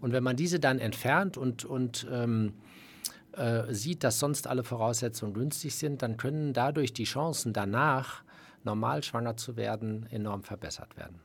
Und 0.00 0.12
wenn 0.12 0.24
man 0.24 0.36
diese 0.36 0.58
dann 0.58 0.80
entfernt 0.80 1.36
und, 1.36 1.64
und 1.64 2.06
ähm, 2.10 2.54
äh, 3.32 3.72
sieht, 3.72 4.02
dass 4.02 4.18
sonst 4.18 4.48
alle 4.48 4.64
Voraussetzungen 4.64 5.34
günstig 5.34 5.76
sind, 5.76 6.02
dann 6.02 6.16
können 6.16 6.52
dadurch 6.52 6.92
die 6.92 7.04
Chancen 7.04 7.52
danach 7.52 8.24
normal 8.64 9.02
schwanger 9.02 9.36
zu 9.36 9.56
werden, 9.56 10.06
enorm 10.10 10.42
verbessert 10.42 10.96
werden. 10.96 11.20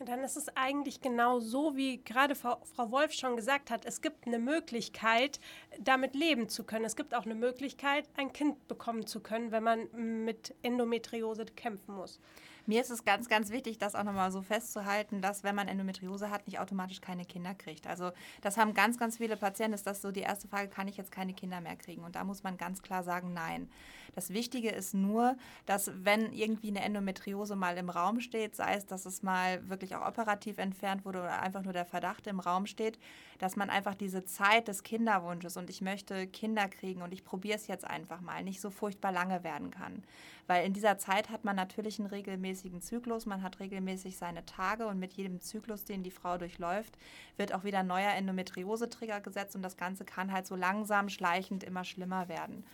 Dann 0.00 0.20
ist 0.20 0.36
es 0.36 0.48
eigentlich 0.56 1.00
genau 1.00 1.40
so, 1.40 1.76
wie 1.76 2.02
gerade 2.02 2.34
Frau, 2.34 2.60
Wolf 2.76 3.12
schon 3.12 3.36
gesagt 3.36 3.70
hat. 3.70 3.86
Es 3.86 4.02
gibt 4.02 4.26
eine 4.26 4.38
Möglichkeit, 4.38 5.40
damit 5.80 6.14
leben 6.14 6.48
zu 6.48 6.64
können. 6.64 6.84
Es 6.84 6.96
gibt 6.96 7.14
auch 7.14 7.24
eine 7.24 7.34
Möglichkeit, 7.34 8.08
ein 8.16 8.32
Kind 8.32 8.66
bekommen 8.68 9.06
zu 9.06 9.20
können, 9.20 9.52
wenn 9.52 9.62
man 9.62 10.24
mit 10.24 10.54
Endometriose 10.62 11.46
kämpfen 11.46 11.94
muss. 11.94 12.20
Mir 12.66 12.80
ist 12.80 12.90
es 12.90 13.04
ganz, 13.04 13.28
ganz 13.28 13.50
wichtig, 13.50 13.78
das 13.78 13.94
auch 13.94 14.04
nochmal 14.04 14.32
so 14.32 14.40
festzuhalten, 14.40 15.20
dass 15.20 15.44
wenn 15.44 15.54
man 15.54 15.68
Endometriose 15.68 16.30
hat, 16.30 16.46
nicht 16.46 16.58
automatisch 16.58 17.00
keine 17.00 17.24
Kinder 17.24 17.54
kriegt. 17.54 17.86
Also 17.86 18.12
das 18.40 18.56
haben 18.56 18.72
ganz, 18.72 18.98
ganz 18.98 19.18
viele 19.18 19.36
Patienten. 19.36 19.74
Ist 19.74 19.86
das 19.86 20.00
so 20.00 20.10
die 20.10 20.20
erste 20.20 20.48
Frage, 20.48 20.68
kann 20.68 20.88
ich 20.88 20.96
jetzt 20.96 21.12
keine 21.12 21.34
Kinder 21.34 21.60
mehr 21.60 21.76
kriegen? 21.76 22.02
Und 22.04 22.16
da 22.16 22.24
muss 22.24 22.42
man 22.42 22.56
ganz 22.56 22.82
klar 22.82 23.02
sagen, 23.02 23.34
nein. 23.34 23.68
Das 24.14 24.30
Wichtige 24.30 24.70
ist 24.70 24.94
nur, 24.94 25.36
dass 25.66 25.90
wenn 26.04 26.32
irgendwie 26.32 26.68
eine 26.68 26.82
Endometriose 26.82 27.56
mal 27.56 27.76
im 27.76 27.90
Raum 27.90 28.20
steht, 28.20 28.54
sei 28.54 28.74
es, 28.74 28.86
dass 28.86 29.06
es 29.06 29.22
mal 29.22 29.68
wirklich 29.68 29.96
auch 29.96 30.06
operativ 30.06 30.58
entfernt 30.58 31.04
wurde 31.04 31.20
oder 31.20 31.42
einfach 31.42 31.62
nur 31.62 31.72
der 31.72 31.84
Verdacht 31.84 32.26
im 32.26 32.40
Raum 32.40 32.66
steht, 32.66 32.98
dass 33.38 33.56
man 33.56 33.70
einfach 33.70 33.94
diese 33.94 34.24
Zeit 34.24 34.68
des 34.68 34.82
Kinderwunsches 34.82 35.56
und 35.56 35.70
ich 35.70 35.80
möchte 35.80 36.26
Kinder 36.26 36.68
kriegen 36.68 37.02
und 37.02 37.12
ich 37.12 37.24
probiere 37.24 37.56
es 37.56 37.66
jetzt 37.66 37.86
einfach 37.86 38.20
mal, 38.20 38.42
nicht 38.42 38.60
so 38.60 38.70
furchtbar 38.70 39.12
lange 39.12 39.44
werden 39.44 39.70
kann. 39.70 40.02
Weil 40.46 40.66
in 40.66 40.72
dieser 40.72 40.98
Zeit 40.98 41.30
hat 41.30 41.44
man 41.44 41.56
natürlich 41.56 41.98
einen 41.98 42.08
regelmäßigen 42.08 42.82
Zyklus, 42.82 43.26
man 43.26 43.42
hat 43.42 43.60
regelmäßig 43.60 44.16
seine 44.16 44.44
Tage 44.44 44.86
und 44.86 44.98
mit 44.98 45.14
jedem 45.14 45.40
Zyklus, 45.40 45.84
den 45.84 46.02
die 46.02 46.10
Frau 46.10 46.38
durchläuft, 46.38 46.98
wird 47.36 47.54
auch 47.54 47.64
wieder 47.64 47.80
ein 47.80 47.86
neuer 47.86 48.12
Endometriose-Trigger 48.12 49.20
gesetzt 49.20 49.56
und 49.56 49.62
das 49.62 49.76
Ganze 49.76 50.04
kann 50.04 50.32
halt 50.32 50.46
so 50.46 50.56
langsam, 50.56 51.08
schleichend 51.08 51.64
immer 51.64 51.84
schlimmer 51.84 52.28
werden. 52.28 52.64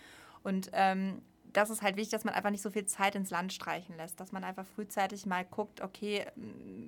Und 0.43 0.71
ähm, 0.73 1.23
das 1.53 1.71
ist 1.71 1.83
halt 1.83 1.97
wichtig, 1.97 2.13
dass 2.13 2.25
man 2.25 2.35
einfach 2.35 2.51
nicht 2.51 2.63
so 2.63 2.71
viel 2.71 2.85
Zeit 2.87 3.15
ins 3.15 3.31
Land 3.31 3.53
streichen 3.53 3.97
lässt, 3.97 4.21
dass 4.21 4.33
man 4.33 4.45
einfach 4.45 4.67
frühzeitig 4.67 5.27
mal 5.27 5.45
guckt, 5.45 5.81
okay, 5.81 6.27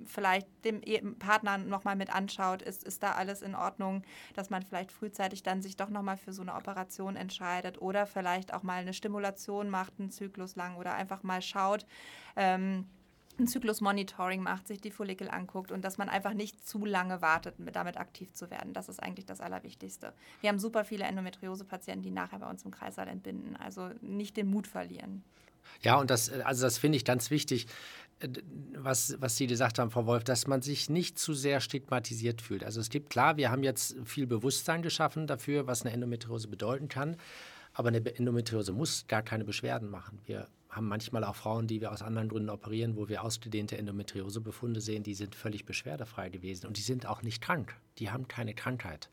vielleicht 0.05 0.47
dem 0.65 1.17
Partner 1.17 1.57
nochmal 1.57 1.95
mit 1.95 2.13
anschaut, 2.13 2.61
ist, 2.61 2.83
ist 2.83 3.03
da 3.03 3.13
alles 3.13 3.41
in 3.41 3.55
Ordnung, 3.55 4.03
dass 4.33 4.49
man 4.49 4.61
vielleicht 4.63 4.91
frühzeitig 4.91 5.43
dann 5.43 5.61
sich 5.61 5.75
doch 5.75 5.89
nochmal 5.89 6.17
für 6.17 6.33
so 6.33 6.41
eine 6.41 6.55
Operation 6.55 7.15
entscheidet 7.15 7.81
oder 7.81 8.05
vielleicht 8.05 8.53
auch 8.53 8.63
mal 8.63 8.81
eine 8.81 8.93
Stimulation 8.93 9.69
macht, 9.69 9.93
einen 9.99 10.11
Zyklus 10.11 10.55
lang 10.55 10.77
oder 10.77 10.93
einfach 10.93 11.23
mal 11.23 11.41
schaut, 11.41 11.85
ähm, 12.35 12.87
ein 13.39 13.47
Zyklusmonitoring 13.47 14.41
macht, 14.41 14.67
sich 14.67 14.79
die 14.79 14.91
Follikel 14.91 15.29
anguckt 15.29 15.71
und 15.71 15.83
dass 15.83 15.97
man 15.97 16.09
einfach 16.09 16.33
nicht 16.33 16.65
zu 16.65 16.85
lange 16.85 17.21
wartet, 17.21 17.55
damit 17.73 17.97
aktiv 17.97 18.31
zu 18.33 18.49
werden. 18.49 18.73
Das 18.73 18.89
ist 18.89 19.01
eigentlich 19.01 19.25
das 19.25 19.41
Allerwichtigste. 19.41 20.13
Wir 20.41 20.49
haben 20.49 20.59
super 20.59 20.85
viele 20.85 21.05
Endometriose-Patienten, 21.05 22.03
die 22.03 22.11
nachher 22.11 22.39
bei 22.39 22.49
uns 22.49 22.63
im 22.63 22.71
Kreissaal 22.71 23.07
entbinden. 23.07 23.55
Also 23.55 23.89
nicht 24.01 24.37
den 24.37 24.47
Mut 24.49 24.67
verlieren. 24.67 25.23
Ja, 25.81 25.95
und 25.99 26.09
das, 26.09 26.31
also 26.31 26.63
das 26.63 26.77
finde 26.77 26.97
ich 26.97 27.05
ganz 27.05 27.31
wichtig, 27.31 27.67
äh, 28.19 28.29
was, 28.75 29.15
was 29.19 29.37
Sie 29.37 29.47
gesagt 29.47 29.79
haben, 29.79 29.91
Frau 29.91 30.05
Wolf, 30.05 30.23
dass 30.23 30.47
man 30.47 30.61
sich 30.61 30.89
nicht 30.89 31.17
zu 31.17 31.33
sehr 31.33 31.59
stigmatisiert 31.59 32.41
fühlt. 32.41 32.63
Also 32.63 32.79
es 32.79 32.89
gibt 32.89 33.09
klar, 33.09 33.37
wir 33.37 33.49
haben 33.49 33.63
jetzt 33.63 33.95
viel 34.05 34.27
Bewusstsein 34.27 34.81
geschaffen 34.81 35.27
dafür, 35.27 35.67
was 35.67 35.81
eine 35.81 35.93
Endometriose 35.93 36.47
bedeuten 36.47 36.87
kann. 36.87 37.17
Aber 37.73 37.87
eine 37.87 38.05
Endometriose 38.15 38.71
muss 38.71 39.07
gar 39.07 39.23
keine 39.23 39.45
Beschwerden 39.45 39.89
machen. 39.89 40.19
Wir 40.25 40.47
haben 40.75 40.87
manchmal 40.87 41.23
auch 41.23 41.35
Frauen, 41.35 41.67
die 41.67 41.81
wir 41.81 41.91
aus 41.91 42.01
anderen 42.01 42.29
Gründen 42.29 42.49
operieren, 42.49 42.95
wo 42.95 43.09
wir 43.09 43.23
ausgedehnte 43.23 43.77
Endometriosebefunde 43.77 44.81
sehen, 44.81 45.03
die 45.03 45.13
sind 45.13 45.35
völlig 45.35 45.65
beschwerdefrei 45.65 46.29
gewesen 46.29 46.67
und 46.67 46.77
die 46.77 46.81
sind 46.81 47.05
auch 47.05 47.21
nicht 47.21 47.41
krank. 47.41 47.75
Die 47.99 48.09
haben 48.11 48.27
keine 48.27 48.53
Krankheit. 48.53 49.09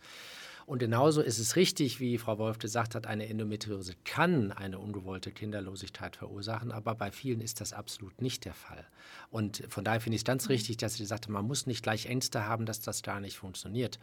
Und 0.70 0.79
genauso 0.79 1.20
ist 1.20 1.40
es 1.40 1.57
richtig, 1.57 1.99
wie 1.99 2.16
Frau 2.16 2.38
Wolf 2.38 2.61
gesagt 2.61 2.94
hat, 2.94 3.07
eine 3.07 3.29
Endometriose 3.29 3.94
kann 4.05 4.53
eine 4.53 4.79
ungewollte 4.79 5.33
Kinderlosigkeit 5.33 6.14
verursachen, 6.14 6.70
aber 6.70 6.94
bei 6.94 7.11
vielen 7.11 7.40
ist 7.40 7.61
das 7.61 7.73
absolut 7.73 8.23
nicht 8.23 8.44
der 8.44 8.55
Fall. 8.55 8.87
Und 9.31 9.64
von 9.68 9.83
daher 9.83 10.01
finde 10.01 10.14
ich 10.14 10.20
es 10.20 10.25
ganz 10.25 10.44
mhm. 10.44 10.53
richtig, 10.53 10.77
dass 10.77 10.94
sie 10.94 11.07
haben, 11.07 11.33
man 11.33 11.44
muss 11.44 11.66
nicht 11.66 11.83
gleich 11.83 12.07
Ängste 12.07 12.46
haben, 12.46 12.66
dass 12.66 12.81
das 12.81 13.03
gar 13.03 13.18
nicht 13.18 13.37
funktioniert. 13.37 13.99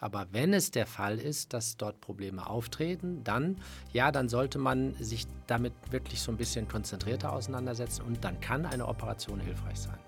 Aber 0.00 0.26
wenn 0.32 0.52
es 0.52 0.70
der 0.70 0.86
Fall 0.86 1.18
ist, 1.18 1.52
dass 1.52 1.76
dort 1.76 2.00
Probleme 2.00 2.46
auftreten, 2.46 3.24
dann 3.24 3.56
ja, 3.92 4.12
dann 4.12 4.28
sollte 4.28 4.58
man 4.58 4.94
sich 4.94 5.26
damit 5.46 5.72
wirklich 5.90 6.20
so 6.20 6.32
ein 6.32 6.36
bisschen 6.36 6.68
konzentrierter 6.68 7.32
auseinandersetzen 7.32 8.02
und 8.02 8.24
dann 8.24 8.40
kann 8.40 8.66
eine 8.66 8.86
Operation 8.86 9.40
hilfreich 9.40 9.80
sein. 9.80 9.98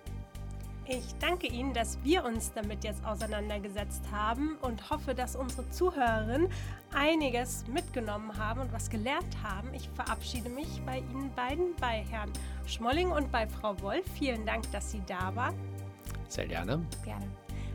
Ich 0.88 1.16
danke 1.18 1.48
Ihnen, 1.48 1.74
dass 1.74 1.98
wir 2.04 2.24
uns 2.24 2.52
damit 2.52 2.84
jetzt 2.84 3.04
auseinandergesetzt 3.04 4.02
haben 4.12 4.56
und 4.62 4.88
hoffe, 4.88 5.14
dass 5.14 5.34
unsere 5.34 5.68
Zuhörerinnen 5.70 6.48
einiges 6.94 7.66
mitgenommen 7.66 8.36
haben 8.38 8.60
und 8.60 8.72
was 8.72 8.88
gelernt 8.88 9.36
haben. 9.42 9.74
Ich 9.74 9.88
verabschiede 9.90 10.48
mich 10.48 10.80
bei 10.86 10.98
Ihnen 10.98 11.34
beiden, 11.34 11.74
bei 11.80 12.04
Herrn 12.08 12.30
Schmolling 12.66 13.10
und 13.10 13.32
bei 13.32 13.48
Frau 13.48 13.80
Wolf. 13.80 14.04
Vielen 14.16 14.46
Dank, 14.46 14.70
dass 14.70 14.92
Sie 14.92 15.02
da 15.06 15.34
waren. 15.34 15.56
Sehr 16.28 16.46
gerne. 16.46 16.80
Gerne. 17.04 17.26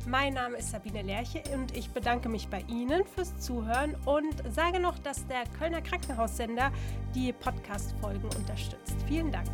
Mein 0.07 0.33
Name 0.33 0.57
ist 0.57 0.71
Sabine 0.71 1.01
Lerche 1.01 1.43
und 1.53 1.75
ich 1.77 1.89
bedanke 1.89 2.29
mich 2.29 2.47
bei 2.47 2.63
Ihnen 2.67 3.05
fürs 3.05 3.37
Zuhören 3.39 3.95
und 4.05 4.35
sage 4.53 4.79
noch, 4.79 4.97
dass 4.99 5.25
der 5.27 5.43
Kölner 5.59 5.81
Krankenhaussender 5.81 6.71
die 7.13 7.31
Podcast-Folgen 7.33 8.29
unterstützt. 8.35 8.95
Vielen 9.07 9.31
Dank. 9.31 9.49